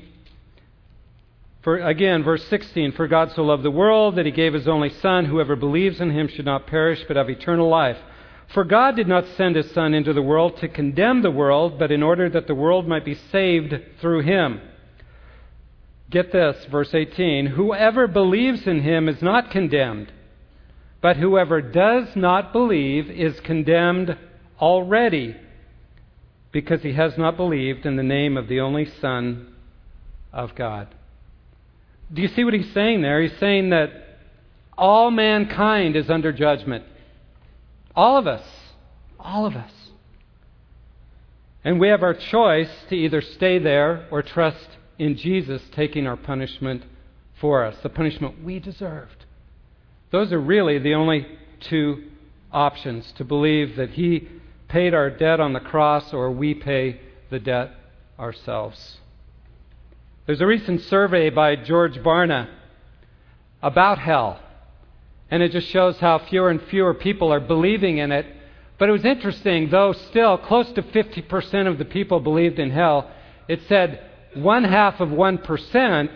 For 1.62 1.78
again, 1.78 2.24
verse 2.24 2.44
16, 2.46 2.94
for 2.94 3.08
God 3.08 3.32
so 3.32 3.44
loved 3.44 3.62
the 3.62 3.70
world 3.70 4.16
that 4.16 4.26
he 4.26 4.32
gave 4.32 4.54
his 4.54 4.68
only 4.68 4.90
son, 4.90 5.26
whoever 5.26 5.56
believes 5.56 6.02
in 6.02 6.10
him 6.10 6.28
should 6.28 6.46
not 6.46 6.66
perish 6.66 7.04
but 7.08 7.18
have 7.18 7.30
eternal 7.30 7.70
life. 7.70 8.00
For 8.48 8.64
God 8.64 8.96
did 8.96 9.08
not 9.08 9.28
send 9.28 9.56
his 9.56 9.70
son 9.70 9.94
into 9.94 10.12
the 10.12 10.24
world 10.24 10.58
to 10.58 10.68
condemn 10.68 11.22
the 11.22 11.30
world, 11.30 11.78
but 11.78 11.92
in 11.92 12.02
order 12.02 12.28
that 12.28 12.48
the 12.48 12.56
world 12.56 12.88
might 12.88 13.06
be 13.06 13.14
saved 13.14 13.80
through 14.02 14.22
him. 14.22 14.60
Get 16.10 16.32
this, 16.32 16.66
verse 16.66 16.96
18, 16.96 17.46
whoever 17.46 18.08
believes 18.08 18.66
in 18.66 18.82
him 18.82 19.08
is 19.08 19.22
not 19.22 19.52
condemned, 19.52 20.12
but 21.00 21.18
whoever 21.18 21.62
does 21.62 22.16
not 22.16 22.52
believe 22.52 23.12
is 23.12 23.40
condemned 23.42 24.18
already 24.60 25.36
because 26.52 26.82
he 26.82 26.94
has 26.94 27.18
not 27.18 27.38
believed 27.38 27.86
in 27.86 27.96
the 27.96 28.04
name 28.04 28.38
of 28.38 28.48
the 28.48 28.60
only 28.60 28.86
Son 29.00 29.54
of 30.34 30.56
God. 30.56 30.88
Do 32.12 32.22
you 32.22 32.28
see 32.28 32.44
what 32.44 32.54
he's 32.54 32.74
saying 32.74 33.02
there? 33.02 33.22
He's 33.22 33.38
saying 33.40 33.70
that 33.70 33.90
all 34.78 35.12
mankind 35.12 35.96
is 35.96 36.10
under 36.10 36.32
judgment. 36.32 36.86
All 37.96 38.18
of 38.18 38.26
us. 38.26 38.46
All 39.20 39.46
of 39.46 39.56
us. 39.56 39.72
And 41.64 41.80
we 41.80 41.90
have 41.90 42.04
our 42.04 42.14
choice 42.14 42.70
to 42.90 42.96
either 42.96 43.22
stay 43.22 43.60
there 43.60 44.08
or 44.12 44.24
trust 44.24 44.70
in 44.98 45.18
Jesus 45.18 45.62
taking 45.74 46.08
our 46.08 46.18
punishment 46.18 46.84
for 47.40 47.66
us, 47.66 47.76
the 47.84 47.90
punishment 47.90 48.44
we 48.44 48.60
deserved. 48.60 49.26
Those 50.12 50.32
are 50.32 50.40
really 50.40 50.80
the 50.80 50.94
only 50.94 51.28
two 51.60 52.10
options 52.52 53.12
to 53.18 53.24
believe 53.24 53.76
that 53.76 53.92
He 53.92 54.28
paid 54.70 54.94
our 54.94 55.10
debt 55.10 55.40
on 55.40 55.54
the 55.54 55.60
cross 55.60 56.14
or 56.14 56.32
we 56.32 56.54
pay 56.54 57.02
the 57.30 57.40
debt 57.40 57.72
ourselves. 58.18 58.98
There's 60.26 60.42
a 60.42 60.46
recent 60.46 60.82
survey 60.82 61.30
by 61.30 61.56
George 61.56 61.96
Barna 61.96 62.48
about 63.62 63.98
hell, 63.98 64.40
and 65.32 65.42
it 65.42 65.52
just 65.52 65.68
shows 65.68 66.00
how 66.00 66.20
fewer 66.20 66.50
and 66.50 66.62
fewer 66.62 66.94
people 66.94 67.34
are 67.34 67.40
believing 67.40 67.98
in 67.98 68.12
it. 68.12 68.26
But 68.78 68.90
it 68.90 68.94
was 68.94 69.06
interesting, 69.06 69.70
though 69.70 69.92
still 69.92 70.38
close 70.38 70.72
to 70.74 70.84
50% 70.84 71.68
of 71.68 71.78
the 71.78 71.86
people 71.86 72.20
believed 72.20 72.60
in 72.60 72.72
hell, 72.72 73.12
it 73.48 73.62
said 73.68 74.04
one 74.36 74.64
half 74.64 75.00
of 75.00 75.10
1% 75.10 76.10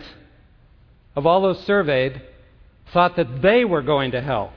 of 1.16 1.26
all 1.26 1.42
those 1.42 1.62
surveyed 1.64 2.22
thought 2.92 3.16
that 3.16 3.42
they 3.42 3.64
were 3.64 3.82
going 3.82 4.12
to 4.12 4.20
hell. 4.20 4.52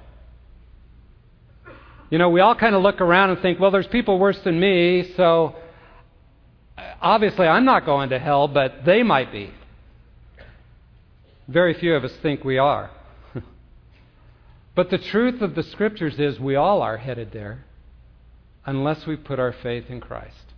You 2.10 2.18
know, 2.18 2.30
we 2.30 2.40
all 2.40 2.56
kind 2.56 2.74
of 2.74 2.82
look 2.82 3.02
around 3.02 3.32
and 3.32 3.42
think, 3.42 3.60
well, 3.60 3.72
there's 3.72 3.88
people 3.88 4.18
worse 4.18 4.40
than 4.40 4.60
me, 4.60 5.12
so 5.16 5.56
obviously 7.02 7.48
I'm 7.48 7.66
not 7.66 7.86
going 7.86 8.10
to 8.10 8.20
hell, 8.20 8.48
but 8.48 8.86
they 8.86 9.04
might 9.04 9.32
be. 9.32 9.52
Very 11.50 11.74
few 11.74 11.96
of 11.96 12.06
us 12.06 12.14
think 12.22 12.46
we 12.46 12.58
are. 12.58 12.92
but 14.76 14.90
the 14.90 14.98
truth 14.98 15.42
of 15.42 15.56
the 15.56 15.64
scriptures 15.64 16.18
is 16.18 16.40
we 16.40 16.56
all 16.56 16.82
are 16.82 16.98
headed 16.98 17.32
there 17.32 17.66
unless 18.66 19.06
we 19.06 19.16
put 19.16 19.40
our 19.40 19.54
faith 19.54 19.90
in 19.90 20.00
Christ. 20.00 20.54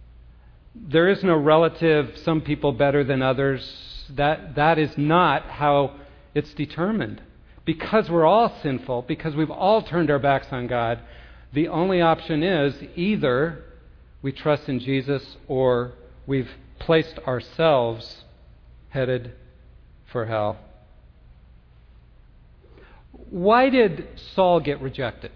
There 0.76 1.08
is 1.08 1.24
no 1.24 1.36
relative, 1.36 2.16
some 2.24 2.42
people 2.42 2.74
better 2.74 3.04
than 3.04 3.24
others. 3.24 4.06
That, 4.16 4.56
that 4.56 4.78
is 4.78 4.98
not 4.98 5.44
how 5.46 5.96
it's 6.36 6.54
determined. 6.54 7.22
Because 7.66 8.10
we're 8.10 8.26
all 8.26 8.56
sinful, 8.62 9.04
because 9.04 9.36
we've 9.36 9.52
all 9.52 9.82
turned 9.82 10.10
our 10.10 10.20
backs 10.20 10.48
on 10.52 10.68
God, 10.68 11.00
the 11.54 11.68
only 11.68 12.02
option 12.02 12.44
is 12.44 12.76
either 12.96 13.64
we 14.22 14.32
trust 14.32 14.70
in 14.70 14.80
Jesus 14.80 15.38
or 15.48 15.94
we've 16.28 16.50
placed 16.80 17.18
ourselves 17.20 18.24
headed 18.90 19.34
for 20.12 20.26
hell. 20.26 20.58
Why 23.30 23.70
did 23.70 24.08
Saul 24.34 24.60
get 24.60 24.82
rejected? 24.82 25.32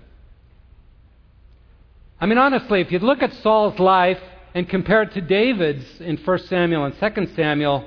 I 2.19 2.25
mean, 2.25 2.37
honestly, 2.37 2.81
if 2.81 2.91
you 2.91 2.99
look 2.99 3.21
at 3.21 3.33
Saul's 3.33 3.79
life 3.79 4.19
and 4.53 4.67
compare 4.69 5.03
it 5.03 5.13
to 5.13 5.21
David's 5.21 5.85
in 5.99 6.17
1 6.17 6.39
Samuel 6.47 6.85
and 6.85 7.15
2 7.15 7.33
Samuel, 7.35 7.85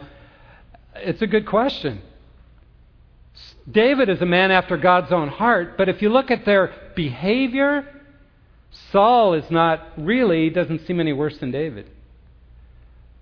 it's 0.97 1.23
a 1.23 1.27
good 1.27 1.47
question. 1.47 2.03
David 3.71 4.09
is 4.09 4.21
a 4.21 4.27
man 4.27 4.51
after 4.51 4.77
God's 4.77 5.13
own 5.13 5.29
heart, 5.29 5.77
but 5.77 5.89
if 5.89 6.03
you 6.03 6.09
look 6.09 6.31
at 6.31 6.45
their 6.45 6.73
behavior, 6.95 7.96
Saul 8.93 9.35
is 9.35 9.51
not 9.51 9.93
really, 9.97 10.51
doesn't 10.51 10.87
seem 10.87 11.01
any 11.01 11.13
worse 11.13 11.39
than 11.39 11.51
David. 11.51 11.91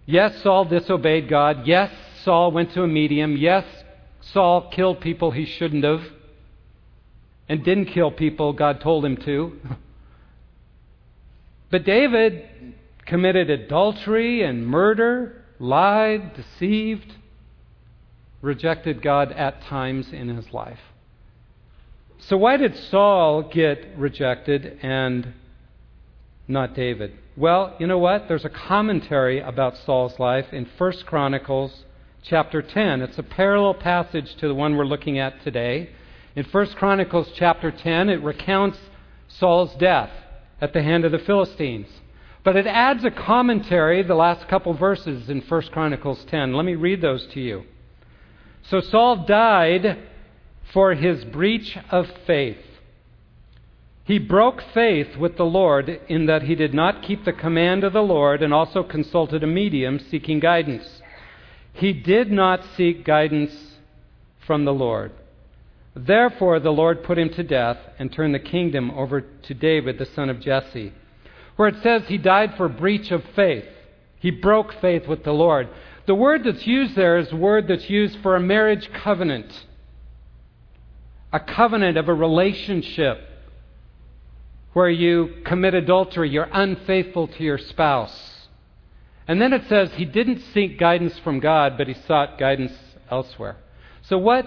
Yes, 0.06 0.42
Saul 0.42 0.66
disobeyed 0.66 1.28
God. 1.28 1.66
Yes, 1.66 1.90
Saul 2.22 2.52
went 2.52 2.72
to 2.72 2.82
a 2.82 2.88
medium. 2.88 3.36
Yes, 3.36 3.64
Saul 4.20 4.70
killed 4.70 5.00
people 5.00 5.30
he 5.30 5.46
shouldn't 5.46 5.84
have 5.84 6.02
and 7.48 7.64
didn't 7.64 7.86
kill 7.86 8.10
people 8.10 8.52
God 8.52 8.80
told 8.80 9.04
him 9.04 9.16
to. 9.18 9.58
But 11.70 11.82
David 11.84 12.44
committed 13.04 13.50
adultery 13.50 14.42
and 14.42 14.64
murder, 14.64 15.42
lied, 15.58 16.34
deceived, 16.34 17.12
rejected 18.42 19.02
God 19.02 19.32
at 19.32 19.60
times 19.62 20.12
in 20.12 20.28
his 20.28 20.52
life. 20.52 20.78
So, 22.18 22.36
why 22.36 22.58
did 22.58 22.76
Saul 22.76 23.42
get 23.42 23.98
rejected 23.98 24.78
and 24.82 25.32
not 26.46 26.74
David? 26.74 27.12
Well, 27.36 27.74
you 27.78 27.86
know 27.86 27.98
what? 27.98 28.28
There's 28.28 28.44
a 28.44 28.50
commentary 28.50 29.40
about 29.40 29.76
Saul's 29.84 30.18
life 30.18 30.46
in 30.52 30.68
1 30.76 30.92
Chronicles 31.06 31.84
chapter 32.22 32.62
10. 32.62 33.02
It's 33.02 33.18
a 33.18 33.22
parallel 33.22 33.74
passage 33.74 34.34
to 34.36 34.48
the 34.48 34.54
one 34.54 34.76
we're 34.76 34.84
looking 34.84 35.18
at 35.18 35.42
today. 35.42 35.90
In 36.36 36.44
1 36.44 36.66
Chronicles 36.74 37.30
chapter 37.34 37.70
10, 37.70 38.08
it 38.08 38.22
recounts 38.22 38.78
Saul's 39.28 39.74
death 39.76 40.10
at 40.60 40.72
the 40.72 40.82
hand 40.82 41.04
of 41.04 41.12
the 41.12 41.18
Philistines. 41.18 41.88
But 42.44 42.56
it 42.56 42.66
adds 42.66 43.04
a 43.04 43.10
commentary, 43.10 44.02
the 44.02 44.14
last 44.14 44.46
couple 44.48 44.74
verses 44.74 45.30
in 45.30 45.40
1 45.40 45.62
Chronicles 45.72 46.24
10. 46.26 46.52
Let 46.52 46.64
me 46.64 46.74
read 46.74 47.00
those 47.00 47.26
to 47.32 47.40
you. 47.40 47.64
So 48.68 48.80
Saul 48.80 49.24
died 49.26 49.98
for 50.72 50.94
his 50.94 51.24
breach 51.24 51.76
of 51.90 52.06
faith. 52.26 52.58
He 54.04 54.18
broke 54.18 54.62
faith 54.74 55.16
with 55.16 55.38
the 55.38 55.46
Lord 55.46 55.88
in 56.08 56.26
that 56.26 56.42
he 56.42 56.54
did 56.54 56.74
not 56.74 57.02
keep 57.02 57.24
the 57.24 57.32
command 57.32 57.84
of 57.84 57.94
the 57.94 58.02
Lord 58.02 58.42
and 58.42 58.52
also 58.52 58.82
consulted 58.82 59.42
a 59.42 59.46
medium 59.46 59.98
seeking 59.98 60.40
guidance. 60.40 61.00
He 61.72 61.94
did 61.94 62.30
not 62.30 62.62
seek 62.76 63.04
guidance 63.04 63.78
from 64.46 64.66
the 64.66 64.74
Lord. 64.74 65.12
Therefore, 65.96 66.60
the 66.60 66.72
Lord 66.72 67.02
put 67.02 67.18
him 67.18 67.30
to 67.30 67.42
death 67.42 67.78
and 67.98 68.12
turned 68.12 68.34
the 68.34 68.40
kingdom 68.40 68.90
over 68.90 69.22
to 69.22 69.54
David, 69.54 69.98
the 69.98 70.06
son 70.06 70.28
of 70.28 70.40
Jesse. 70.40 70.92
Where 71.56 71.68
it 71.68 71.82
says 71.82 72.02
he 72.06 72.18
died 72.18 72.54
for 72.56 72.68
breach 72.68 73.10
of 73.10 73.24
faith, 73.34 73.64
he 74.18 74.30
broke 74.30 74.74
faith 74.80 75.08
with 75.08 75.24
the 75.24 75.32
Lord. 75.32 75.68
The 76.06 76.14
word 76.14 76.44
that's 76.44 76.66
used 76.66 76.94
there 76.94 77.16
is 77.16 77.32
a 77.32 77.36
word 77.36 77.68
that's 77.68 77.88
used 77.88 78.18
for 78.22 78.36
a 78.36 78.40
marriage 78.40 78.90
covenant, 78.92 79.64
a 81.32 81.40
covenant 81.40 81.96
of 81.96 82.08
a 82.08 82.14
relationship 82.14 83.30
where 84.74 84.90
you 84.90 85.36
commit 85.44 85.72
adultery, 85.72 86.28
you're 86.28 86.50
unfaithful 86.52 87.28
to 87.28 87.42
your 87.42 87.58
spouse. 87.58 88.48
And 89.26 89.40
then 89.40 89.52
it 89.52 89.66
says 89.68 89.90
he 89.94 90.04
didn't 90.04 90.40
seek 90.52 90.78
guidance 90.78 91.18
from 91.20 91.40
God, 91.40 91.78
but 91.78 91.88
he 91.88 91.94
sought 91.94 92.38
guidance 92.38 92.72
elsewhere. 93.10 93.56
So, 94.02 94.18
what, 94.18 94.46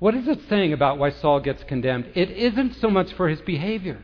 what 0.00 0.14
is 0.14 0.26
it 0.26 0.40
saying 0.48 0.72
about 0.72 0.98
why 0.98 1.10
Saul 1.10 1.38
gets 1.40 1.62
condemned? 1.64 2.10
It 2.14 2.30
isn't 2.30 2.74
so 2.76 2.90
much 2.90 3.12
for 3.12 3.28
his 3.28 3.40
behavior. 3.42 4.02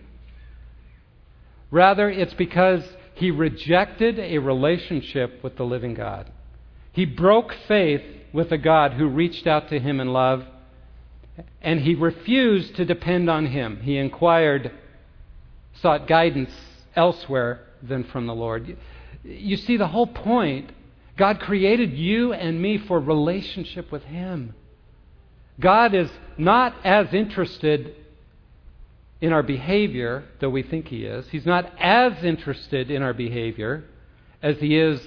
Rather, 1.71 2.09
it's 2.09 2.35
because 2.35 2.85
he 3.15 3.31
rejected 3.31 4.19
a 4.19 4.39
relationship 4.39 5.43
with 5.43 5.57
the 5.57 5.65
living 5.65 5.95
God. 5.95 6.31
He 6.93 7.07
broke 7.07 7.55
faith 7.67 8.03
with 8.33 8.53
a 8.53 8.59
God 8.59 8.93
who 8.93 9.09
reached 9.09 9.47
out 9.47 9.69
to 9.71 9.81
him 9.81 9.99
in 9.99 10.13
love, 10.13 10.45
and 11.61 11.81
he 11.81 11.95
refused 11.95 12.77
to 12.77 12.85
depend 12.85 13.29
on 13.31 13.47
him. 13.47 13.81
He 13.83 13.97
inquired, 13.97 14.71
sought 15.81 16.07
guidance 16.07 16.53
elsewhere 16.95 17.61
than 17.83 18.05
from 18.05 18.27
the 18.27 18.35
Lord. 18.35 18.77
You 19.25 19.57
see, 19.57 19.77
the 19.77 19.89
whole 19.89 20.07
point 20.07 20.71
God 21.17 21.41
created 21.41 21.93
you 21.93 22.33
and 22.33 22.61
me 22.61 22.79
for 22.79 22.99
relationship 22.99 23.93
with 23.93 24.03
Him. 24.05 24.55
God 25.61 25.95
is 25.95 26.11
not 26.39 26.75
as 26.85 27.13
interested 27.13 27.95
in 29.21 29.33
our 29.33 29.43
behavior, 29.43 30.25
though 30.41 30.51
we 30.51 30.63
think 30.63 30.89
He 30.89 31.05
is. 31.05 31.29
He's 31.29 31.47
not 31.47 31.71
as 31.79 32.25
interested 32.25 32.91
in 32.91 33.03
our 33.03 33.13
behavior 33.13 33.85
as 34.43 34.59
He 34.59 34.77
is 34.77 35.01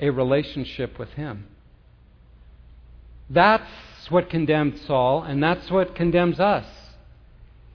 a 0.00 0.10
relationship 0.10 0.98
with 0.98 1.10
Him. 1.10 1.46
That's 3.30 3.70
what 4.08 4.30
condemned 4.30 4.78
Saul, 4.80 5.22
and 5.22 5.42
that's 5.42 5.70
what 5.70 5.94
condemns 5.94 6.40
us. 6.40 6.66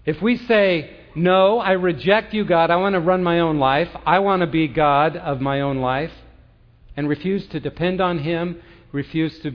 If 0.05 0.21
we 0.21 0.37
say, 0.37 0.97
No, 1.15 1.59
I 1.59 1.71
reject 1.71 2.33
you, 2.33 2.45
God, 2.45 2.69
I 2.69 2.75
want 2.75 2.93
to 2.93 2.99
run 2.99 3.23
my 3.23 3.39
own 3.39 3.57
life, 3.57 3.89
I 4.05 4.19
want 4.19 4.41
to 4.41 4.47
be 4.47 4.67
God 4.67 5.15
of 5.15 5.41
my 5.41 5.61
own 5.61 5.77
life, 5.77 6.11
and 6.95 7.09
refuse 7.09 7.47
to 7.47 7.59
depend 7.59 8.01
on 8.01 8.19
Him, 8.19 8.61
refuse 8.91 9.39
to 9.39 9.53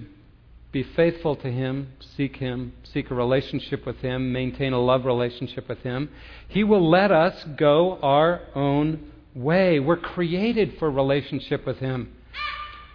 be 0.72 0.82
faithful 0.82 1.36
to 1.36 1.48
Him, 1.48 1.92
seek 2.16 2.36
Him, 2.36 2.72
seek 2.82 3.10
a 3.10 3.14
relationship 3.14 3.86
with 3.86 3.98
Him, 3.98 4.32
maintain 4.32 4.72
a 4.72 4.80
love 4.80 5.04
relationship 5.04 5.68
with 5.68 5.78
Him, 5.80 6.10
He 6.48 6.64
will 6.64 6.88
let 6.88 7.12
us 7.12 7.44
go 7.56 7.98
our 8.02 8.40
own 8.54 9.12
way. 9.34 9.78
We're 9.78 9.96
created 9.96 10.76
for 10.78 10.90
relationship 10.90 11.66
with 11.66 11.78
Him. 11.78 12.12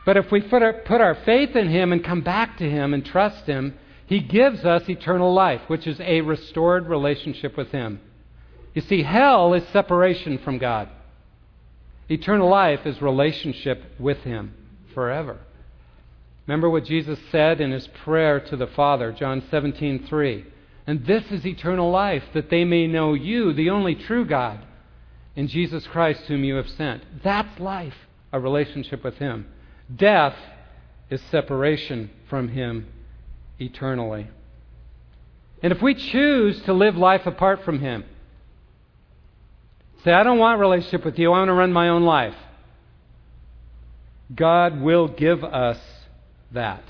But 0.06 0.18
if 0.18 0.32
we 0.32 0.42
put 0.42 0.64
our, 0.64 0.74
put 0.74 1.02
our 1.02 1.16
faith 1.26 1.56
in 1.56 1.70
Him 1.70 1.92
and 1.92 2.04
come 2.04 2.22
back 2.22 2.58
to 2.58 2.70
Him 2.70 2.94
and 2.94 3.06
trust 3.06 3.46
Him, 3.46 3.78
He 4.08 4.22
gives 4.22 4.66
us 4.66 4.90
eternal 4.90 5.34
life, 5.34 5.62
which 5.68 5.86
is 5.86 6.00
a 6.00 6.22
restored 6.22 6.88
relationship 6.88 7.58
with 7.58 7.72
Him. 7.72 8.00
You 8.78 8.82
see, 8.82 9.02
hell 9.02 9.56
is 9.56 9.68
separation 9.70 10.38
from 10.38 10.60
God. 10.60 10.88
Eternal 12.12 12.48
life 12.48 12.86
is 12.86 13.02
relationship 13.02 13.84
with 13.98 14.20
Him 14.20 14.54
forever. 14.94 15.40
Remember 16.46 16.70
what 16.70 16.86
Jesus 16.86 17.18
said 17.32 17.60
in 17.60 17.72
his 17.72 17.88
prayer 17.88 18.40
to 18.40 18.56
the 18.56 18.68
Father, 18.68 19.12
John 19.12 19.42
17:3. 19.52 20.46
And 20.86 21.04
this 21.08 21.24
is 21.32 21.44
eternal 21.44 21.90
life, 21.90 22.24
that 22.34 22.52
they 22.52 22.66
may 22.66 22.86
know 22.86 23.16
you, 23.16 23.52
the 23.52 23.72
only 23.72 23.96
true 23.96 24.26
God, 24.26 24.60
and 25.36 25.50
Jesus 25.50 25.88
Christ, 25.88 26.28
whom 26.28 26.44
you 26.44 26.54
have 26.54 26.70
sent. 26.70 27.02
That's 27.24 27.60
life, 27.60 27.98
a 28.32 28.40
relationship 28.40 29.04
with 29.04 29.18
Him. 29.18 29.48
Death 29.96 30.38
is 31.10 31.20
separation 31.32 32.12
from 32.30 32.50
Him 32.50 32.86
eternally. 33.58 34.28
And 35.64 35.74
if 35.74 35.82
we 35.82 35.96
choose 35.96 36.62
to 36.66 36.74
live 36.74 36.96
life 36.96 37.26
apart 37.26 37.64
from 37.64 37.80
Him, 37.80 38.04
say, 40.08 40.14
I 40.14 40.24
don't 40.24 40.40
want 40.40 40.62
relationship 40.62 41.04
with 41.04 41.20
you, 41.20 41.34
I 41.34 41.40
want 41.40 41.50
to 41.50 41.54
run 41.54 41.74
my 41.74 41.90
own 41.90 42.04
life, 42.04 42.36
God 44.34 44.80
will 44.80 45.10
give 45.10 45.44
us 45.44 45.80
that. 46.54 46.84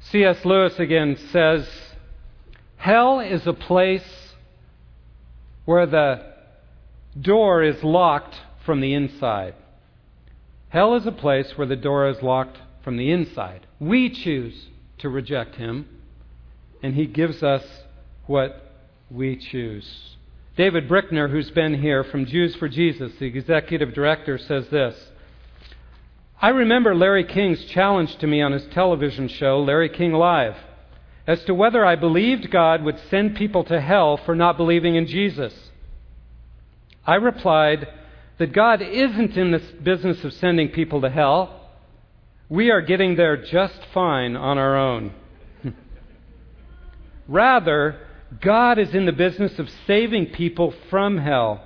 C.S. 0.00 0.44
Lewis 0.44 0.80
again 0.80 1.16
says, 1.30 1.68
Hell 2.76 3.20
is 3.20 3.46
a 3.46 3.52
place 3.52 4.34
where 5.64 5.86
the 5.86 6.26
door 7.20 7.62
is 7.62 7.84
locked 7.84 8.34
from 8.66 8.80
the 8.80 8.92
inside. 8.92 9.54
Hell 10.70 10.96
is 10.96 11.06
a 11.06 11.12
place 11.12 11.56
where 11.56 11.68
the 11.68 11.76
door 11.76 12.08
is 12.08 12.20
locked 12.20 12.58
from 12.82 12.96
the 12.96 13.12
inside. 13.12 13.64
We 13.78 14.10
choose 14.10 14.66
to 14.98 15.08
reject 15.08 15.54
Him, 15.54 15.86
and 16.82 16.96
He 16.96 17.06
gives 17.06 17.44
us 17.44 17.64
what 18.26 18.72
we 19.08 19.36
choose. 19.36 20.16
David 20.60 20.90
Brickner, 20.90 21.30
who's 21.30 21.50
been 21.52 21.80
here 21.80 22.04
from 22.04 22.26
Jews 22.26 22.54
for 22.56 22.68
Jesus, 22.68 23.10
the 23.18 23.24
executive 23.24 23.94
director, 23.94 24.36
says 24.36 24.68
this 24.68 24.94
I 26.42 26.50
remember 26.50 26.94
Larry 26.94 27.24
King's 27.24 27.64
challenge 27.64 28.14
to 28.16 28.26
me 28.26 28.42
on 28.42 28.52
his 28.52 28.66
television 28.66 29.28
show, 29.28 29.62
Larry 29.62 29.88
King 29.88 30.12
Live, 30.12 30.58
as 31.26 31.42
to 31.44 31.54
whether 31.54 31.82
I 31.82 31.96
believed 31.96 32.50
God 32.50 32.82
would 32.84 33.00
send 33.08 33.36
people 33.36 33.64
to 33.64 33.80
hell 33.80 34.18
for 34.18 34.36
not 34.36 34.58
believing 34.58 34.96
in 34.96 35.06
Jesus. 35.06 35.54
I 37.06 37.14
replied 37.14 37.88
that 38.36 38.52
God 38.52 38.82
isn't 38.82 39.38
in 39.38 39.52
the 39.52 39.62
business 39.82 40.22
of 40.24 40.34
sending 40.34 40.68
people 40.68 41.00
to 41.00 41.08
hell. 41.08 41.70
We 42.50 42.70
are 42.70 42.82
getting 42.82 43.16
there 43.16 43.38
just 43.38 43.80
fine 43.94 44.36
on 44.36 44.58
our 44.58 44.76
own. 44.76 45.14
Rather, 47.28 48.08
God 48.40 48.78
is 48.78 48.94
in 48.94 49.06
the 49.06 49.12
business 49.12 49.58
of 49.58 49.68
saving 49.86 50.26
people 50.26 50.72
from 50.88 51.18
hell. 51.18 51.64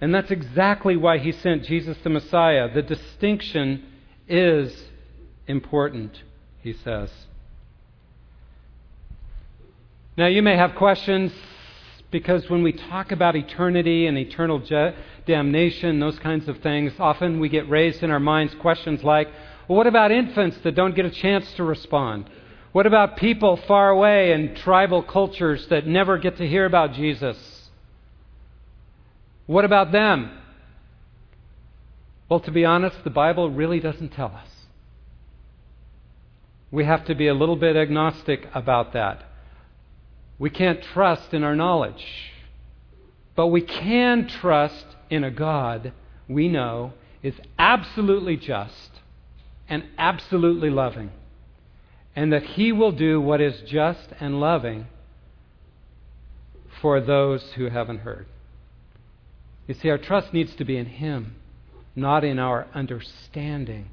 And 0.00 0.14
that's 0.14 0.30
exactly 0.30 0.96
why 0.96 1.18
he 1.18 1.32
sent 1.32 1.64
Jesus 1.64 1.96
the 2.02 2.10
Messiah. 2.10 2.72
The 2.72 2.82
distinction 2.82 3.84
is 4.28 4.84
important, 5.46 6.22
he 6.60 6.72
says. 6.72 7.10
Now, 10.16 10.26
you 10.26 10.42
may 10.42 10.56
have 10.56 10.74
questions 10.74 11.32
because 12.10 12.48
when 12.48 12.62
we 12.62 12.72
talk 12.72 13.10
about 13.10 13.34
eternity 13.34 14.06
and 14.06 14.16
eternal 14.16 14.60
je- 14.60 14.94
damnation, 15.26 15.98
those 15.98 16.18
kinds 16.18 16.48
of 16.48 16.58
things, 16.58 16.92
often 16.98 17.40
we 17.40 17.48
get 17.48 17.68
raised 17.68 18.02
in 18.02 18.10
our 18.10 18.20
minds 18.20 18.54
questions 18.60 19.02
like, 19.02 19.28
well, 19.66 19.78
what 19.78 19.86
about 19.86 20.12
infants 20.12 20.58
that 20.58 20.74
don't 20.74 20.94
get 20.94 21.06
a 21.06 21.10
chance 21.10 21.50
to 21.54 21.64
respond? 21.64 22.30
What 22.74 22.86
about 22.86 23.18
people 23.18 23.56
far 23.68 23.90
away 23.90 24.32
in 24.32 24.56
tribal 24.56 25.00
cultures 25.04 25.64
that 25.68 25.86
never 25.86 26.18
get 26.18 26.38
to 26.38 26.48
hear 26.48 26.64
about 26.64 26.92
Jesus? 26.92 27.38
What 29.46 29.64
about 29.64 29.92
them? 29.92 30.36
Well, 32.28 32.40
to 32.40 32.50
be 32.50 32.64
honest, 32.64 32.96
the 33.04 33.10
Bible 33.10 33.48
really 33.48 33.78
doesn't 33.78 34.08
tell 34.08 34.34
us. 34.34 34.48
We 36.72 36.84
have 36.84 37.04
to 37.04 37.14
be 37.14 37.28
a 37.28 37.32
little 37.32 37.54
bit 37.54 37.76
agnostic 37.76 38.48
about 38.52 38.92
that. 38.94 39.22
We 40.40 40.50
can't 40.50 40.82
trust 40.82 41.32
in 41.32 41.44
our 41.44 41.54
knowledge. 41.54 42.04
But 43.36 43.46
we 43.46 43.60
can 43.60 44.26
trust 44.26 44.86
in 45.10 45.22
a 45.22 45.30
God 45.30 45.92
we 46.28 46.48
know 46.48 46.94
is 47.22 47.34
absolutely 47.56 48.36
just 48.36 48.90
and 49.68 49.84
absolutely 49.96 50.70
loving 50.70 51.12
and 52.16 52.32
that 52.32 52.42
He 52.42 52.72
will 52.72 52.92
do 52.92 53.20
what 53.20 53.40
is 53.40 53.60
just 53.66 54.08
and 54.20 54.40
loving 54.40 54.86
for 56.80 57.00
those 57.00 57.52
who 57.56 57.68
haven't 57.68 58.00
heard. 58.00 58.26
You 59.66 59.74
see, 59.74 59.88
our 59.88 59.98
trust 59.98 60.32
needs 60.32 60.54
to 60.56 60.64
be 60.64 60.76
in 60.76 60.86
Him, 60.86 61.36
not 61.96 62.24
in 62.24 62.38
our 62.38 62.66
understanding 62.74 63.88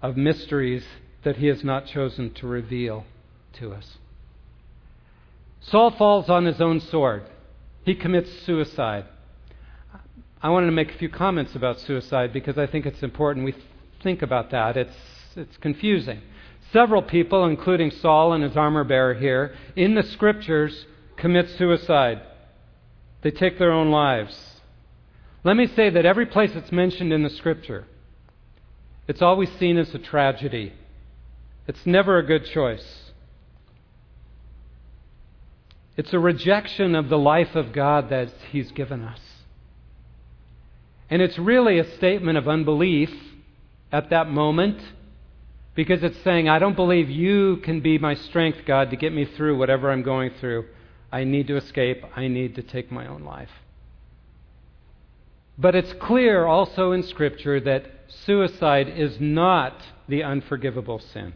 of 0.00 0.16
mysteries 0.16 0.84
that 1.24 1.36
He 1.36 1.46
has 1.46 1.64
not 1.64 1.86
chosen 1.86 2.32
to 2.34 2.46
reveal 2.46 3.04
to 3.54 3.72
us. 3.72 3.98
Saul 5.60 5.90
falls 5.90 6.30
on 6.30 6.46
his 6.46 6.60
own 6.60 6.80
sword. 6.80 7.24
He 7.84 7.94
commits 7.94 8.30
suicide. 8.44 9.04
I 10.42 10.48
wanted 10.48 10.66
to 10.66 10.72
make 10.72 10.94
a 10.94 10.98
few 10.98 11.10
comments 11.10 11.54
about 11.54 11.80
suicide 11.80 12.32
because 12.32 12.56
I 12.56 12.66
think 12.66 12.86
it's 12.86 13.02
important 13.02 13.44
we 13.44 13.54
think 14.02 14.22
about 14.22 14.50
that. 14.50 14.76
It's, 14.76 14.96
it's 15.36 15.56
confusing. 15.58 16.22
Several 16.72 17.02
people, 17.02 17.46
including 17.46 17.90
Saul 17.90 18.32
and 18.32 18.44
his 18.44 18.56
armor 18.56 18.84
bearer 18.84 19.14
here, 19.14 19.54
in 19.74 19.94
the 19.94 20.02
scriptures 20.02 20.86
commit 21.16 21.48
suicide. 21.50 22.22
They 23.22 23.30
take 23.30 23.58
their 23.58 23.72
own 23.72 23.90
lives. 23.90 24.60
Let 25.42 25.56
me 25.56 25.66
say 25.66 25.90
that 25.90 26.06
every 26.06 26.26
place 26.26 26.52
it's 26.54 26.70
mentioned 26.70 27.12
in 27.12 27.22
the 27.22 27.30
scripture, 27.30 27.86
it's 29.08 29.22
always 29.22 29.50
seen 29.58 29.78
as 29.78 29.94
a 29.94 29.98
tragedy. 29.98 30.72
It's 31.66 31.84
never 31.86 32.18
a 32.18 32.26
good 32.26 32.44
choice. 32.46 33.10
It's 35.96 36.12
a 36.12 36.18
rejection 36.18 36.94
of 36.94 37.08
the 37.08 37.18
life 37.18 37.54
of 37.56 37.72
God 37.72 38.10
that 38.10 38.30
He's 38.50 38.70
given 38.72 39.02
us. 39.02 39.20
And 41.10 41.20
it's 41.20 41.38
really 41.38 41.78
a 41.78 41.96
statement 41.96 42.38
of 42.38 42.48
unbelief 42.48 43.10
at 43.90 44.10
that 44.10 44.30
moment 44.30 44.80
because 45.74 46.02
it's 46.02 46.20
saying, 46.22 46.48
I 46.48 46.58
don't 46.58 46.76
believe 46.76 47.08
you 47.08 47.58
can 47.58 47.80
be 47.80 47.98
my 47.98 48.14
strength, 48.14 48.60
God, 48.66 48.90
to 48.90 48.96
get 48.96 49.12
me 49.12 49.24
through 49.24 49.56
whatever 49.56 49.90
I'm 49.90 50.02
going 50.02 50.32
through. 50.40 50.66
I 51.12 51.24
need 51.24 51.46
to 51.48 51.56
escape. 51.56 52.04
I 52.16 52.28
need 52.28 52.54
to 52.56 52.62
take 52.62 52.90
my 52.90 53.06
own 53.06 53.22
life. 53.22 53.50
But 55.58 55.74
it's 55.74 55.92
clear 55.92 56.46
also 56.46 56.92
in 56.92 57.02
Scripture 57.02 57.60
that 57.60 57.84
suicide 58.08 58.88
is 58.88 59.18
not 59.20 59.76
the 60.08 60.22
unforgivable 60.22 60.98
sin. 60.98 61.34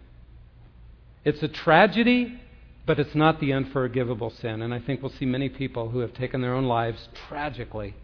It's 1.25 1.43
a 1.43 1.49
tragedy, 1.49 2.41
but 2.87 2.99
it's 2.99 3.15
not 3.15 3.41
the 3.41 3.53
unforgivable 3.53 4.31
sin. 4.31 4.63
And 4.63 4.75
I 4.75 4.81
think 4.81 5.03
we'll 5.03 5.13
see 5.13 5.27
many 5.27 5.49
people 5.49 5.91
who 5.91 6.01
have 6.01 6.15
taken 6.15 6.41
their 6.41 6.55
own 6.55 6.65
lives 6.65 7.09
tragically 7.29 7.95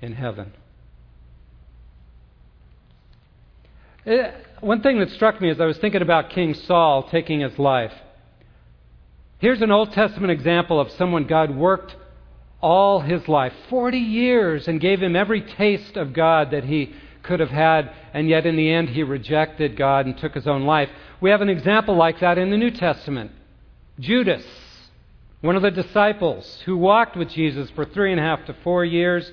in 0.00 0.12
heaven. 0.12 0.52
It, 4.06 4.20
eh, 4.20 4.30
one 4.60 4.82
thing 4.82 4.98
that 5.00 5.10
struck 5.10 5.40
me 5.40 5.50
as 5.50 5.60
I 5.60 5.66
was 5.66 5.78
thinking 5.78 6.02
about 6.02 6.30
King 6.30 6.54
Saul 6.54 7.04
taking 7.04 7.40
his 7.40 7.58
life. 7.58 7.92
Here's 9.38 9.62
an 9.62 9.70
Old 9.70 9.92
Testament 9.92 10.30
example 10.30 10.80
of 10.80 10.90
someone 10.92 11.26
God 11.26 11.54
worked 11.54 11.96
all 12.60 13.00
his 13.00 13.28
life 13.28 13.52
40 13.68 13.98
years 13.98 14.68
and 14.68 14.80
gave 14.80 15.02
him 15.02 15.16
every 15.16 15.42
taste 15.42 15.96
of 15.96 16.14
God 16.14 16.50
that 16.50 16.64
he 16.64 16.94
could 17.22 17.40
have 17.40 17.50
had, 17.50 17.90
and 18.12 18.28
yet 18.28 18.46
in 18.46 18.56
the 18.56 18.70
end 18.70 18.90
he 18.90 19.02
rejected 19.02 19.76
God 19.76 20.06
and 20.06 20.16
took 20.16 20.34
his 20.34 20.46
own 20.46 20.64
life. 20.64 20.90
We 21.20 21.30
have 21.30 21.40
an 21.40 21.48
example 21.48 21.96
like 21.96 22.20
that 22.20 22.38
in 22.38 22.50
the 22.50 22.56
New 22.56 22.70
Testament. 22.70 23.32
Judas, 23.98 24.44
one 25.40 25.56
of 25.56 25.62
the 25.62 25.70
disciples 25.70 26.62
who 26.64 26.76
walked 26.76 27.16
with 27.16 27.30
Jesus 27.30 27.70
for 27.70 27.84
three 27.84 28.12
and 28.12 28.20
a 28.20 28.24
half 28.24 28.44
to 28.46 28.54
four 28.62 28.84
years, 28.84 29.30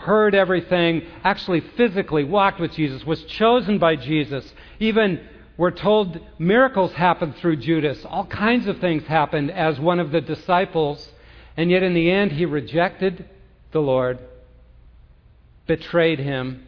heard 0.00 0.34
everything, 0.34 1.02
actually 1.24 1.60
physically 1.60 2.24
walked 2.24 2.60
with 2.60 2.72
Jesus, 2.72 3.04
was 3.04 3.22
chosen 3.24 3.78
by 3.78 3.96
Jesus. 3.96 4.52
Even 4.78 5.20
we're 5.56 5.70
told 5.70 6.18
miracles 6.38 6.92
happened 6.92 7.36
through 7.36 7.56
Judas. 7.56 8.04
All 8.06 8.26
kinds 8.26 8.66
of 8.66 8.78
things 8.78 9.04
happened 9.06 9.50
as 9.50 9.78
one 9.78 10.00
of 10.00 10.10
the 10.10 10.20
disciples. 10.20 11.06
And 11.56 11.70
yet 11.70 11.82
in 11.82 11.92
the 11.92 12.10
end, 12.10 12.32
he 12.32 12.46
rejected 12.46 13.28
the 13.72 13.80
Lord, 13.80 14.18
betrayed 15.66 16.18
him, 16.18 16.64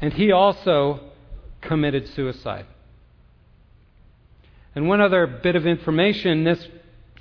and 0.00 0.12
he 0.12 0.32
also 0.32 1.12
committed 1.60 2.08
suicide. 2.08 2.66
And 4.74 4.88
one 4.88 5.00
other 5.00 5.26
bit 5.26 5.54
of 5.54 5.66
information 5.66 6.44
this 6.44 6.66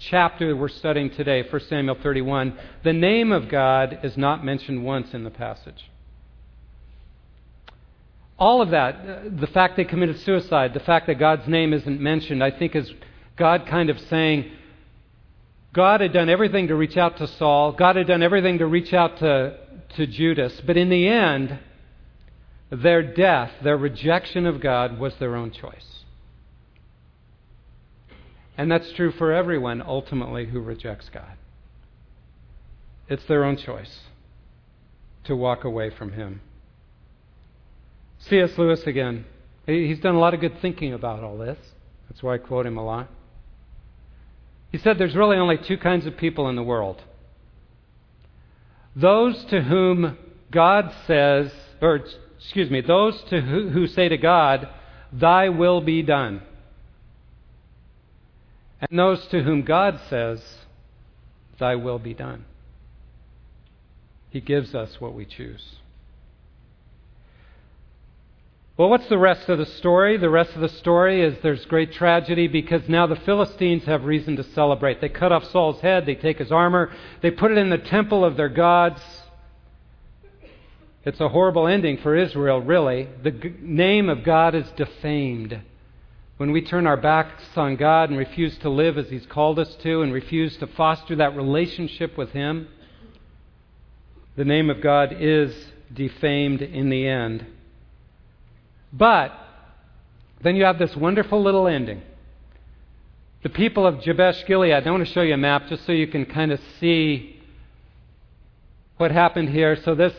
chapter 0.10 0.56
we're 0.56 0.68
studying 0.68 1.10
today, 1.12 1.44
1 1.48 1.62
Samuel 1.70 1.98
31, 2.02 2.58
the 2.84 2.94
name 2.94 3.32
of 3.32 3.50
God 3.50 4.00
is 4.04 4.18
not 4.18 4.44
mentioned 4.44 4.84
once 4.84 5.14
in 5.14 5.24
the 5.24 5.30
passage. 5.30 5.90
All 8.40 8.62
of 8.62 8.72
that, 8.72 8.96
uh, 8.96 9.20
the 9.40 9.48
fact 9.48 9.78
they 9.78 9.84
committed 9.84 10.20
suicide, 10.22 10.74
the 10.74 10.80
fact 10.80 11.08
that 11.08 11.20
God's 11.20 11.48
name 11.48 11.74
isn't 11.74 12.02
mentioned, 12.02 12.44
I 12.44 12.50
think 12.50 12.76
is 12.76 12.92
God 13.38 13.68
kind 13.68 13.90
of 13.90 14.00
saying, 14.00 14.52
God 15.74 16.02
had 16.02 16.12
done 16.12 16.30
everything 16.30 16.68
to 16.68 16.76
reach 16.76 16.98
out 16.98 17.18
to 17.18 17.28
Saul. 17.28 17.72
God 17.72 17.96
had 17.96 18.08
done 18.08 18.24
everything 18.24 18.58
to 18.58 18.66
reach 18.66 18.94
out 18.94 19.20
to, 19.20 19.58
to 19.96 20.08
Judas. 20.08 20.60
But 20.66 20.76
in 20.76 20.90
the 20.90 21.08
end, 21.08 21.60
their 22.72 23.04
death, 23.04 23.52
their 23.64 23.78
rejection 23.78 24.46
of 24.46 24.60
God, 24.60 25.00
was 25.00 25.14
their 25.16 25.36
own 25.36 25.52
choice. 25.52 26.01
And 28.58 28.72
that's 28.72 28.92
true 28.94 29.12
for 29.12 29.32
everyone 29.32 29.82
ultimately 29.82 30.46
who 30.46 30.60
rejects 30.60 31.10
God. 31.10 31.38
It's 33.08 33.26
their 33.26 33.44
own 33.44 33.58
choice 33.58 34.02
to 35.26 35.36
walk 35.36 35.64
away 35.64 35.90
from 35.90 36.14
Him. 36.14 36.42
C.S. 38.20 38.58
Lewis 38.58 38.84
again. 38.84 39.26
He's 39.66 40.00
done 40.00 40.16
a 40.16 40.20
lot 40.20 40.34
of 40.34 40.40
good 40.40 40.60
thinking 40.62 40.94
about 40.94 41.24
all 41.24 41.38
this. 41.38 41.58
That's 42.10 42.22
why 42.22 42.36
I 42.36 42.38
quote 42.38 42.66
him 42.66 42.78
a 42.78 42.84
lot. 42.84 43.10
He 44.72 44.78
said 44.78 44.98
there's 44.98 45.16
really 45.16 45.38
only 45.38 45.58
two 45.58 45.78
kinds 45.78 46.06
of 46.06 46.18
people 46.18 46.50
in 46.50 46.56
the 46.56 46.64
world 46.64 47.02
those 48.96 49.46
to 49.46 49.62
whom 49.62 50.18
God 50.52 50.94
says, 51.08 51.52
or 51.82 52.02
excuse 52.38 52.70
me, 52.70 52.82
those 52.82 53.22
to 53.30 53.40
who, 53.40 53.70
who 53.70 53.88
say 53.88 54.10
to 54.10 54.18
God, 54.18 54.68
Thy 55.14 55.48
will 55.50 55.80
be 55.80 56.02
done 56.02 56.42
and 58.82 58.98
those 58.98 59.26
to 59.28 59.44
whom 59.44 59.62
God 59.62 60.00
says, 60.10 60.42
Thy 61.60 61.76
will 61.76 62.00
be 62.00 62.14
done. 62.14 62.46
He 64.30 64.42
gives 64.42 64.74
us 64.74 65.00
what 65.00 65.14
we 65.14 65.26
choose. 65.26 65.76
Well, 68.78 68.90
what's 68.90 69.10
the 69.10 69.18
rest 69.18 69.48
of 69.48 69.60
the 69.60 69.66
story? 69.66 70.18
The 70.18 70.30
rest 70.30 70.56
of 70.56 70.62
the 70.62 70.70
story 70.70 71.22
is 71.22 71.36
there's 71.44 71.66
great 71.66 71.94
tragedy 71.94 72.48
because 72.48 72.82
now 72.90 73.06
the 73.06 73.18
Philistines 73.18 73.84
have 73.84 74.06
reason 74.06 74.38
to 74.38 74.44
celebrate. 74.44 75.02
They 75.02 75.10
cut 75.10 75.32
off 75.32 75.44
Saul's 75.52 75.82
head, 75.82 76.06
they 76.08 76.16
take 76.16 76.40
his 76.40 76.52
armor, 76.52 76.92
they 77.22 77.30
put 77.30 77.52
it 77.52 77.60
in 77.60 77.70
the 77.70 77.78
temple 77.78 78.26
of 78.26 78.38
their 78.38 78.50
gods. 78.50 79.02
It's 81.04 81.20
a 81.20 81.30
horrible 81.30 81.68
ending 81.68 81.98
for 81.98 82.16
Israel, 82.16 82.62
really. 82.62 83.08
The 83.22 83.54
name 83.60 84.10
of 84.10 84.24
God 84.24 84.56
is 84.56 84.66
defamed. 84.78 85.62
When 86.42 86.52
we 86.52 86.64
turn 86.64 86.88
our 86.88 86.98
backs 86.98 87.44
on 87.56 87.76
God 87.76 88.10
and 88.10 88.18
refuse 88.18 88.58
to 88.58 88.70
live 88.72 88.98
as 88.98 89.08
He's 89.12 89.28
called 89.28 89.60
us 89.60 89.76
to 89.84 90.02
and 90.02 90.12
refuse 90.12 90.58
to 90.58 90.66
foster 90.66 91.16
that 91.18 91.36
relationship 91.36 92.18
with 92.18 92.32
Him, 92.32 92.68
the 94.36 94.44
name 94.44 94.72
of 94.72 94.82
God 94.82 95.16
is 95.20 95.54
defamed 95.94 96.64
in 96.64 96.90
the 96.90 97.08
end. 97.08 97.46
But 98.92 99.32
then 100.42 100.56
you 100.56 100.64
have 100.64 100.80
this 100.80 100.96
wonderful 100.96 101.44
little 101.44 101.68
ending. 101.68 102.02
The 103.44 103.50
people 103.50 103.86
of 103.86 104.02
Jabesh 104.02 104.44
Gilead, 104.48 104.74
I 104.74 104.90
want 104.90 105.06
to 105.06 105.14
show 105.14 105.22
you 105.22 105.36
a 105.36 105.38
map 105.38 105.68
just 105.68 105.86
so 105.86 105.92
you 105.92 106.08
can 106.08 106.26
kind 106.26 106.52
of 106.52 106.60
see 106.80 107.40
what 108.98 109.12
happened 109.12 109.50
here. 109.50 109.76
So 109.86 109.94
this 109.94 110.16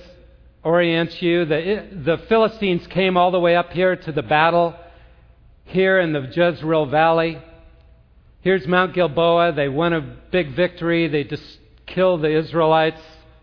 orients 0.63 1.21
you. 1.21 1.47
The, 1.47 1.89
the 1.91 2.19
Philistines 2.29 2.87
came 2.87 3.17
all 3.17 3.33
the 3.33 3.41
way 3.41 3.57
up 3.57 3.73
here 3.73 3.97
to 3.97 4.13
the 4.13 4.23
battle 4.23 4.77
here 5.65 5.99
in 6.01 6.13
the 6.13 6.31
Jezreel 6.33 6.87
Valley. 6.87 7.41
Here's 8.41 8.67
Mount 8.67 8.95
Gilboa. 8.95 9.53
They 9.53 9.69
won 9.69 9.93
a 9.93 10.01
big 10.31 10.55
victory. 10.55 11.09
They 11.09 11.25
just 11.25 11.59
kill 11.87 12.19
the 12.19 12.37
Israelites, 12.37 13.01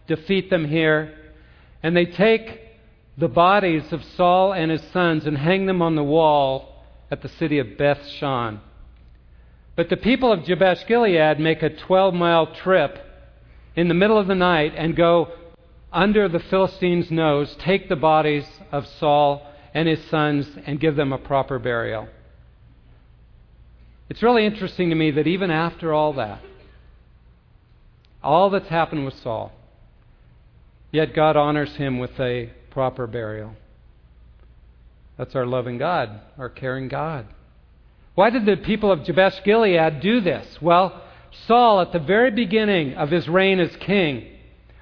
defeat 0.08 0.50
them 0.50 0.68
here. 0.68 1.16
And 1.82 1.96
they 1.96 2.06
take 2.06 2.60
the 3.18 3.28
bodies 3.28 3.92
of 3.92 4.04
Saul 4.04 4.54
and 4.54 4.72
his 4.72 4.84
sons 4.92 5.26
and 5.26 5.38
hang 5.38 5.66
them 5.66 5.82
on 5.82 5.96
the 5.96 6.04
wall 6.04 6.84
at 7.12 7.22
the 7.22 7.30
city 7.30 7.60
of 7.60 7.78
Beth 7.78 8.06
Shan. 8.18 8.62
But 9.76 9.90
the 9.90 9.98
people 9.98 10.32
of 10.32 10.44
Jabesh 10.44 10.86
Gilead 10.88 11.40
make 11.40 11.64
a 11.64 11.70
12 11.70 12.14
mile 12.14 12.54
trip 12.54 13.00
in 13.76 13.88
the 13.88 13.94
middle 13.94 14.18
of 14.18 14.28
the 14.28 14.36
night 14.36 14.74
and 14.76 14.96
go 14.96 15.30
under 15.92 16.28
the 16.28 16.40
Philistines' 16.40 17.10
nose, 17.10 17.56
take 17.60 17.90
the 17.90 17.96
bodies 17.96 18.46
of 18.72 18.86
Saul 19.00 19.49
and 19.74 19.88
his 19.88 20.04
sons 20.10 20.48
and 20.66 20.80
give 20.80 20.96
them 20.96 21.14
a 21.14 21.18
proper 21.18 21.60
burial. 21.60 22.08
It's 24.10 24.24
really 24.24 24.46
interesting 24.46 24.90
to 24.90 24.96
me 24.96 25.12
that 25.12 25.28
even 25.28 25.52
after 25.52 25.94
all 25.94 26.14
that, 26.14 26.42
all 28.24 28.50
that's 28.50 28.68
happened 28.68 29.06
with 29.06 29.14
Saul, 29.16 29.52
yet 30.92 31.14
God 31.14 31.38
honors 31.38 31.76
him 31.76 32.00
with 32.00 32.20
a 32.20 32.50
proper 32.72 33.08
burial. 33.08 33.54
That's 35.18 35.36
our 35.36 35.46
loving 35.46 35.78
God, 35.78 36.22
our 36.38 36.50
caring 36.50 36.88
God. 36.88 37.28
Why 38.16 38.30
did 38.30 38.46
the 38.46 38.58
people 38.58 38.92
of 38.92 39.04
Jabesh 39.04 39.44
Gilead 39.44 40.00
do 40.02 40.22
this? 40.22 40.58
Well, 40.62 41.04
Saul, 41.46 41.82
at 41.82 41.92
the 41.92 42.00
very 42.00 42.32
beginning 42.32 42.96
of 42.96 43.12
his 43.12 43.30
reign 43.30 43.60
as 43.60 43.76
king, 43.78 44.26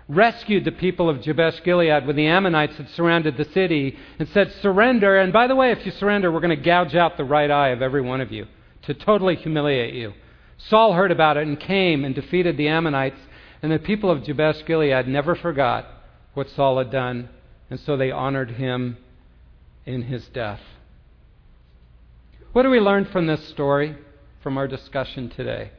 rescued 0.09 0.65
the 0.65 0.71
people 0.71 1.09
of 1.09 1.21
Jabesh 1.21 1.63
Gilead 1.63 2.05
when 2.05 2.15
the 2.15 2.27
Ammonites 2.27 2.77
had 2.77 2.89
surrounded 2.91 3.37
the 3.37 3.45
city 3.45 3.97
and 4.19 4.27
said, 4.29 4.51
Surrender. 4.61 5.17
And 5.17 5.33
by 5.33 5.47
the 5.47 5.55
way, 5.55 5.71
if 5.71 5.85
you 5.85 5.91
surrender, 5.91 6.31
we're 6.31 6.39
going 6.39 6.57
to 6.57 6.63
gouge 6.63 6.95
out 6.95 7.17
the 7.17 7.23
right 7.23 7.51
eye 7.51 7.69
of 7.69 7.81
every 7.81 8.01
one 8.01 8.21
of 8.21 8.31
you 8.31 8.47
to 8.83 8.93
totally 8.93 9.35
humiliate 9.35 9.93
you. 9.93 10.13
Saul 10.57 10.93
heard 10.93 11.11
about 11.11 11.37
it 11.37 11.45
and 11.45 11.59
came 11.59 12.05
and 12.05 12.15
defeated 12.15 12.57
the 12.57 12.67
Ammonites, 12.67 13.19
and 13.61 13.71
the 13.71 13.79
people 13.79 14.09
of 14.09 14.23
Jabesh 14.23 14.65
Gilead 14.65 15.07
never 15.07 15.35
forgot 15.35 15.85
what 16.33 16.49
Saul 16.49 16.77
had 16.77 16.91
done 16.91 17.29
and 17.69 17.79
so 17.79 17.97
they 17.97 18.11
honored 18.11 18.51
him 18.51 18.97
in 19.85 20.03
his 20.03 20.27
death. 20.27 20.61
What 22.53 22.63
do 22.63 22.69
we 22.69 22.79
learn 22.79 23.05
from 23.05 23.27
this 23.27 23.45
story, 23.49 23.95
from 24.41 24.57
our 24.57 24.67
discussion 24.67 25.29
today? 25.29 25.71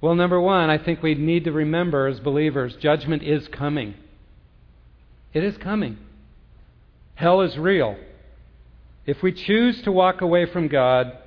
Well, 0.00 0.14
number 0.14 0.40
one, 0.40 0.70
I 0.70 0.78
think 0.78 1.02
we 1.02 1.14
need 1.14 1.44
to 1.44 1.52
remember 1.52 2.06
as 2.06 2.20
believers 2.20 2.76
judgment 2.76 3.22
is 3.22 3.48
coming. 3.48 3.94
It 5.34 5.44
is 5.44 5.56
coming. 5.58 5.98
Hell 7.14 7.42
is 7.42 7.58
real. 7.58 7.96
If 9.06 9.22
we 9.22 9.32
choose 9.32 9.82
to 9.82 9.92
walk 9.92 10.20
away 10.20 10.46
from 10.46 10.68
God 10.68 11.18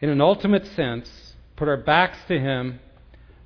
in 0.00 0.08
an 0.08 0.20
ultimate 0.20 0.66
sense, 0.66 1.34
put 1.56 1.68
our 1.68 1.76
backs 1.76 2.18
to 2.28 2.38
Him, 2.38 2.78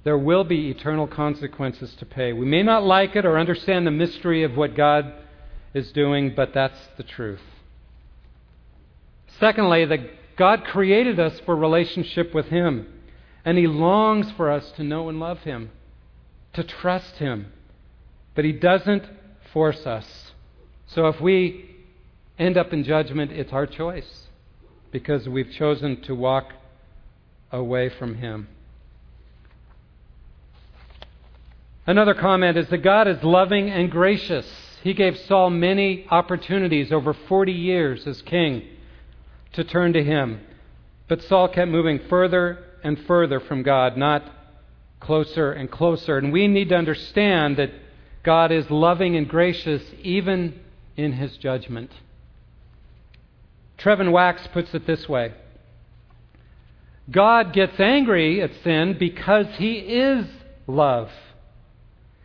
there 0.04 0.18
will 0.18 0.44
be 0.44 0.70
eternal 0.70 1.06
consequences 1.06 1.94
to 1.96 2.06
pay. 2.06 2.32
We 2.32 2.46
may 2.46 2.62
not 2.62 2.84
like 2.84 3.16
it 3.16 3.24
or 3.24 3.38
understand 3.38 3.86
the 3.86 3.90
mystery 3.90 4.42
of 4.42 4.56
what 4.56 4.76
God 4.76 5.12
is 5.74 5.92
doing, 5.92 6.34
but 6.34 6.52
that's 6.54 6.78
the 6.96 7.02
truth. 7.02 7.40
Secondly, 9.38 9.84
that 9.84 10.36
God 10.36 10.64
created 10.64 11.18
us 11.18 11.40
for 11.40 11.54
relationship 11.54 12.34
with 12.34 12.46
Him, 12.46 12.86
and 13.48 13.56
He 13.56 13.66
longs 13.66 14.30
for 14.32 14.50
us 14.50 14.72
to 14.72 14.84
know 14.84 15.08
and 15.08 15.18
love 15.18 15.38
Him, 15.38 15.70
to 16.52 16.62
trust 16.62 17.16
Him. 17.16 17.50
But 18.34 18.44
He 18.44 18.52
doesn't 18.52 19.06
force 19.54 19.86
us. 19.86 20.04
So 20.88 21.06
if 21.06 21.18
we 21.18 21.64
end 22.38 22.58
up 22.58 22.74
in 22.74 22.84
judgment, 22.84 23.32
it's 23.32 23.50
our 23.54 23.66
choice 23.66 24.26
because 24.90 25.26
we've 25.26 25.50
chosen 25.50 26.02
to 26.02 26.14
walk 26.14 26.52
away 27.50 27.88
from 27.88 28.16
Him. 28.16 28.48
Another 31.86 32.12
comment 32.12 32.58
is 32.58 32.68
that 32.68 32.82
God 32.82 33.08
is 33.08 33.22
loving 33.22 33.70
and 33.70 33.90
gracious. 33.90 34.46
He 34.82 34.92
gave 34.92 35.16
Saul 35.20 35.48
many 35.48 36.06
opportunities 36.10 36.92
over 36.92 37.14
40 37.14 37.52
years 37.52 38.06
as 38.06 38.20
king 38.20 38.68
to 39.54 39.64
turn 39.64 39.94
to 39.94 40.04
him. 40.04 40.42
But 41.08 41.22
Saul 41.22 41.48
kept 41.48 41.70
moving 41.70 41.98
further 42.10 42.66
and 42.82 42.98
further 43.06 43.40
from 43.40 43.62
God, 43.62 43.96
not 43.96 44.22
closer 45.00 45.52
and 45.52 45.70
closer. 45.70 46.18
And 46.18 46.32
we 46.32 46.48
need 46.48 46.70
to 46.70 46.76
understand 46.76 47.56
that 47.56 47.70
God 48.22 48.52
is 48.52 48.70
loving 48.70 49.16
and 49.16 49.28
gracious 49.28 49.82
even 50.02 50.60
in 50.96 51.12
his 51.12 51.36
judgment. 51.36 51.90
Trevin 53.78 54.10
Wax 54.10 54.46
puts 54.48 54.74
it 54.74 54.86
this 54.86 55.08
way 55.08 55.32
God 57.10 57.52
gets 57.52 57.78
angry 57.80 58.42
at 58.42 58.50
sin 58.62 58.96
because 58.98 59.46
he 59.56 59.74
is 59.74 60.26
love. 60.66 61.10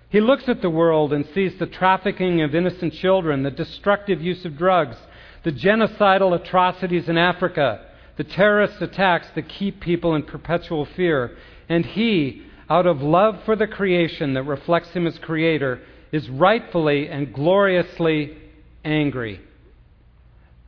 He 0.10 0.20
looks 0.20 0.48
at 0.48 0.62
the 0.62 0.70
world 0.70 1.14
and 1.14 1.26
sees 1.34 1.58
the 1.58 1.66
trafficking 1.66 2.42
of 2.42 2.54
innocent 2.54 2.94
children, 2.94 3.44
the 3.44 3.52
destructive 3.52 4.22
use 4.22 4.46
of 4.46 4.58
drugs, 4.58 4.98
the 5.44 5.52
genocidal 5.52 6.36
atrocities 6.40 7.10
in 7.10 7.18
Africa, 7.18 7.86
the 8.18 8.24
terrorist 8.24 8.82
attacks 8.82 9.28
that 9.36 9.50
keep 9.50 9.80
people 9.80 10.16
in 10.16 10.24
perpetual 10.24 10.86
fear. 10.86 11.36
And 11.70 11.86
he, 11.86 12.44
out 12.70 12.86
of 12.86 13.02
love 13.02 13.40
for 13.46 13.56
the 13.56 13.68
creation 13.68 14.34
that 14.34 14.44
reflects 14.44 14.90
him 14.90 15.08
as 15.08 15.18
creator, 15.20 15.82
is 16.12 16.30
rightfully 16.30 17.08
and 17.08 17.34
gloriously 17.34 18.38
angry. 18.86 19.42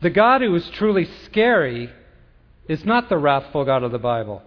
The 0.01 0.09
God 0.09 0.41
who 0.41 0.53
is 0.55 0.69
truly 0.69 1.07
scary 1.25 1.89
is 2.67 2.83
not 2.83 3.09
the 3.09 3.17
wrathful 3.17 3.63
God 3.63 3.83
of 3.83 3.91
the 3.91 3.99
Bible. 3.99 4.41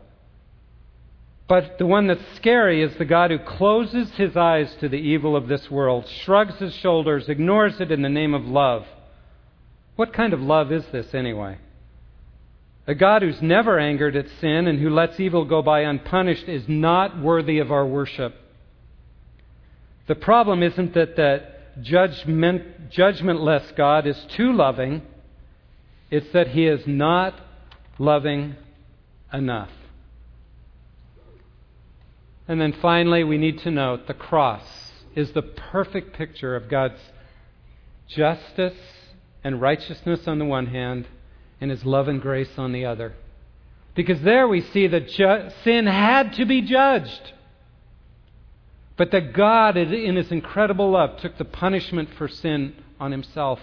But 1.49 1.79
the 1.79 1.87
one 1.87 2.09
that's 2.09 2.37
scary 2.37 2.83
is 2.83 2.95
the 2.97 3.07
God 3.07 3.31
who 3.31 3.39
closes 3.39 4.11
his 4.13 4.37
eyes 4.37 4.75
to 4.81 4.89
the 4.89 4.97
evil 4.97 5.35
of 5.35 5.49
this 5.49 5.71
world, 5.71 6.07
shrugs 6.07 6.57
his 6.57 6.75
shoulders, 6.75 7.29
ignores 7.29 7.81
it 7.81 7.91
in 7.91 8.03
the 8.03 8.09
name 8.09 8.35
of 8.35 8.45
love. 8.45 8.87
What 9.97 10.13
kind 10.13 10.35
of 10.35 10.43
love 10.43 10.71
is 10.71 10.85
this, 10.93 11.15
anyway? 11.15 11.59
A 12.89 12.95
God 12.95 13.21
who's 13.21 13.43
never 13.43 13.79
angered 13.79 14.17
at 14.17 14.27
sin 14.41 14.67
and 14.67 14.81
who 14.81 14.89
lets 14.89 15.21
evil 15.21 15.45
go 15.45 15.61
by 15.61 15.83
unpunished 15.83 16.49
is 16.49 16.67
not 16.67 17.21
worthy 17.21 17.59
of 17.59 17.71
our 17.71 17.87
worship. 17.87 18.35
The 20.07 20.15
problem 20.15 20.63
isn't 20.63 20.95
that 20.95 21.17
that 21.17 21.83
judgment, 21.83 22.91
judgmentless 22.91 23.77
God 23.77 24.07
is 24.07 24.17
too 24.31 24.55
loving, 24.55 25.03
it's 26.11 26.33
that 26.33 26.49
he 26.49 26.67
is 26.67 26.87
not 26.87 27.39
loving 27.99 28.57
enough. 29.35 29.71
And 32.49 32.59
then 32.59 32.73
finally, 32.73 33.23
we 33.23 33.37
need 33.37 33.59
to 33.61 33.71
note 33.71 34.07
the 34.07 34.15
cross 34.15 34.65
is 35.15 35.33
the 35.33 35.43
perfect 35.43 36.17
picture 36.17 36.57
of 36.57 36.71
God's 36.71 37.01
justice 38.07 38.79
and 39.45 39.61
righteousness 39.61 40.27
on 40.27 40.39
the 40.39 40.47
one 40.47 40.69
hand 40.69 41.07
and 41.61 41.71
his 41.71 41.85
love 41.85 42.09
and 42.09 42.21
grace 42.21 42.51
on 42.57 42.73
the 42.73 42.85
other. 42.85 43.15
Because 43.95 44.21
there 44.23 44.47
we 44.47 44.61
see 44.61 44.87
that 44.87 45.09
ju- 45.09 45.51
sin 45.65 45.87
had 45.87 46.35
to 46.35 46.45
be 46.45 46.63
judged. 46.63 47.33
But 48.97 49.11
that 49.13 49.33
God, 49.33 49.77
in 49.77 50.17
his 50.17 50.31
incredible 50.31 50.91
love, 50.91 51.21
took 51.21 51.39
the 51.39 51.45
punishment 51.45 52.11
for 52.17 52.29
sin 52.29 52.75
on 53.01 53.13
himself. 53.13 53.61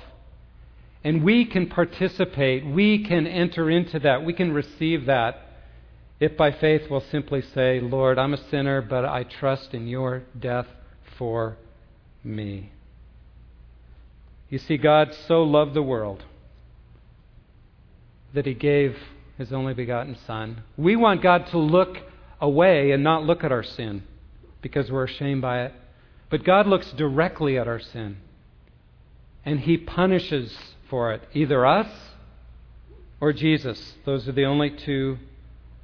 And 1.04 1.24
we 1.24 1.46
can 1.46 1.68
participate, 1.68 2.66
we 2.66 3.04
can 3.04 3.28
enter 3.28 3.70
into 3.70 4.00
that, 4.00 4.26
we 4.26 4.34
can 4.34 4.52
receive 4.52 5.06
that 5.06 5.46
if 6.20 6.38
by 6.38 6.52
faith 6.52 6.90
we'll 6.90 7.02
simply 7.12 7.42
say, 7.42 7.80
Lord, 7.80 8.18
I'm 8.18 8.34
a 8.34 8.50
sinner, 8.50 8.82
but 8.82 9.06
I 9.06 9.24
trust 9.24 9.74
in 9.74 9.88
your 9.88 10.24
death 10.40 10.68
for 11.18 11.58
me. 12.24 12.72
You 14.50 14.60
see, 14.60 14.78
God 14.78 15.14
so 15.28 15.44
loved 15.44 15.74
the 15.74 15.84
world 15.84 16.24
that 18.36 18.46
he 18.46 18.54
gave 18.54 18.96
his 19.38 19.52
only 19.52 19.74
begotten 19.74 20.18
Son. 20.28 20.64
We 20.78 20.96
want 20.96 21.22
God 21.22 21.48
to 21.48 21.58
look 21.58 21.98
away 22.40 22.92
and 22.92 23.04
not 23.04 23.24
look 23.24 23.44
at 23.44 23.52
our 23.52 23.64
sin 23.64 24.04
because 24.62 24.92
we're 24.92 25.06
ashamed 25.06 25.42
by 25.42 25.64
it. 25.64 25.74
But 26.30 26.44
God 26.44 26.68
looks 26.68 26.92
directly 26.92 27.58
at 27.58 27.68
our 27.68 27.80
sin 27.80 28.18
and 29.44 29.60
he 29.60 29.78
punishes 29.78 30.58
for 30.90 31.14
it, 31.14 31.22
either 31.34 31.66
us 31.66 31.88
or 33.20 33.32
Jesus. 33.34 33.94
Those 34.06 34.28
are 34.28 34.32
the 34.32 34.46
only 34.46 34.70
two 34.70 35.18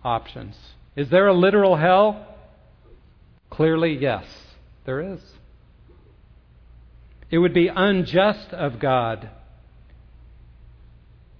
options. 0.03 0.57
Is 0.95 1.09
there 1.09 1.27
a 1.27 1.33
literal 1.33 1.77
hell? 1.77 2.27
Clearly, 3.49 3.97
yes, 3.97 4.25
there 4.85 5.01
is. 5.01 5.19
It 7.29 7.37
would 7.37 7.53
be 7.53 7.67
unjust 7.67 8.49
of 8.51 8.79
God 8.79 9.29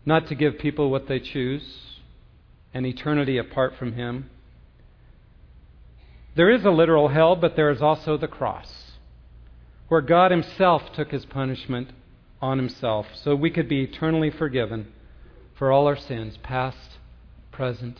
not 0.05 0.27
to 0.27 0.35
give 0.35 0.57
people 0.57 0.89
what 0.89 1.07
they 1.07 1.19
choose, 1.19 1.63
an 2.73 2.85
eternity 2.85 3.37
apart 3.37 3.75
from 3.77 3.93
Him. 3.93 4.29
There 6.35 6.49
is 6.49 6.63
a 6.63 6.71
literal 6.71 7.09
hell, 7.09 7.35
but 7.35 7.55
there 7.55 7.69
is 7.69 7.81
also 7.81 8.17
the 8.17 8.27
cross, 8.27 8.93
where 9.89 10.01
God 10.01 10.31
Himself 10.31 10.93
took 10.93 11.11
His 11.11 11.25
punishment 11.25 11.89
on 12.41 12.57
Himself 12.57 13.07
so 13.13 13.35
we 13.35 13.51
could 13.51 13.67
be 13.67 13.83
eternally 13.83 14.31
forgiven 14.31 14.91
for 15.57 15.71
all 15.71 15.85
our 15.85 15.97
sins, 15.97 16.37
past, 16.41 16.97
present, 17.51 17.99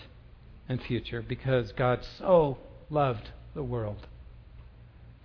and 0.68 0.82
future, 0.82 1.22
because 1.22 1.72
God 1.74 2.00
so 2.18 2.58
loved 2.90 3.30
the 3.54 3.64
world 3.64 4.08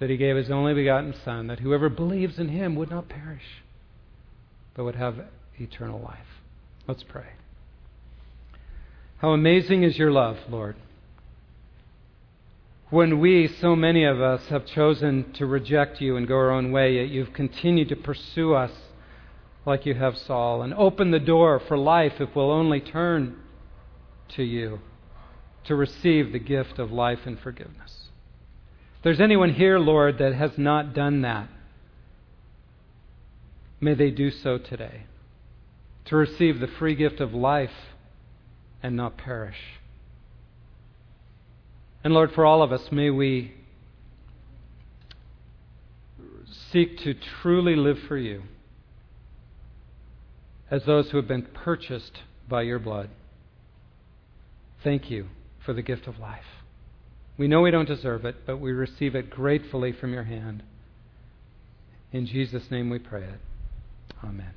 that 0.00 0.10
He 0.10 0.16
gave 0.16 0.36
His 0.36 0.50
only 0.50 0.74
begotten 0.74 1.14
Son, 1.24 1.46
that 1.46 1.60
whoever 1.60 1.88
believes 1.88 2.38
in 2.38 2.48
Him 2.48 2.74
would 2.74 2.90
not 2.90 3.08
perish, 3.08 3.62
but 4.74 4.84
would 4.84 4.96
have 4.96 5.20
eternal 5.58 6.00
life. 6.00 6.35
Let's 6.88 7.02
pray. 7.02 7.26
How 9.18 9.30
amazing 9.30 9.82
is 9.82 9.98
your 9.98 10.12
love, 10.12 10.38
Lord. 10.48 10.76
When 12.90 13.18
we, 13.18 13.48
so 13.48 13.74
many 13.74 14.04
of 14.04 14.20
us, 14.20 14.46
have 14.48 14.66
chosen 14.66 15.32
to 15.32 15.46
reject 15.46 16.00
you 16.00 16.16
and 16.16 16.28
go 16.28 16.36
our 16.36 16.52
own 16.52 16.70
way, 16.70 16.94
yet 16.94 17.08
you've 17.08 17.32
continued 17.32 17.88
to 17.88 17.96
pursue 17.96 18.54
us 18.54 18.70
like 19.64 19.84
you 19.84 19.94
have 19.94 20.16
Saul 20.16 20.62
and 20.62 20.72
open 20.74 21.10
the 21.10 21.18
door 21.18 21.60
for 21.66 21.76
life 21.76 22.20
if 22.20 22.36
we'll 22.36 22.52
only 22.52 22.80
turn 22.80 23.36
to 24.36 24.44
you 24.44 24.78
to 25.64 25.74
receive 25.74 26.30
the 26.30 26.38
gift 26.38 26.78
of 26.78 26.92
life 26.92 27.20
and 27.26 27.40
forgiveness. 27.40 28.10
If 28.98 29.02
there's 29.02 29.20
anyone 29.20 29.54
here, 29.54 29.80
Lord, 29.80 30.18
that 30.18 30.34
has 30.34 30.52
not 30.56 30.94
done 30.94 31.22
that, 31.22 31.48
may 33.80 33.94
they 33.94 34.12
do 34.12 34.30
so 34.30 34.58
today 34.58 35.06
to 36.06 36.16
receive 36.16 36.60
the 36.60 36.66
free 36.66 36.94
gift 36.94 37.20
of 37.20 37.34
life 37.34 37.70
and 38.82 38.96
not 38.96 39.16
perish. 39.16 39.56
And 42.04 42.14
Lord, 42.14 42.32
for 42.32 42.46
all 42.46 42.62
of 42.62 42.72
us, 42.72 42.92
may 42.92 43.10
we 43.10 43.54
seek 46.72 46.98
to 46.98 47.14
truly 47.42 47.74
live 47.74 47.98
for 48.06 48.16
you 48.16 48.42
as 50.70 50.84
those 50.84 51.10
who 51.10 51.16
have 51.16 51.28
been 51.28 51.42
purchased 51.42 52.22
by 52.48 52.62
your 52.62 52.78
blood. 52.78 53.10
Thank 54.84 55.10
you 55.10 55.26
for 55.64 55.72
the 55.72 55.82
gift 55.82 56.06
of 56.06 56.18
life. 56.18 56.44
We 57.38 57.48
know 57.48 57.60
we 57.60 57.70
don't 57.70 57.88
deserve 57.88 58.24
it, 58.24 58.46
but 58.46 58.58
we 58.58 58.72
receive 58.72 59.14
it 59.14 59.30
gratefully 59.30 59.92
from 59.92 60.12
your 60.12 60.24
hand. 60.24 60.62
In 62.12 62.26
Jesus' 62.26 62.70
name 62.70 62.88
we 62.88 62.98
pray 62.98 63.24
it. 63.24 63.40
Amen. 64.24 64.55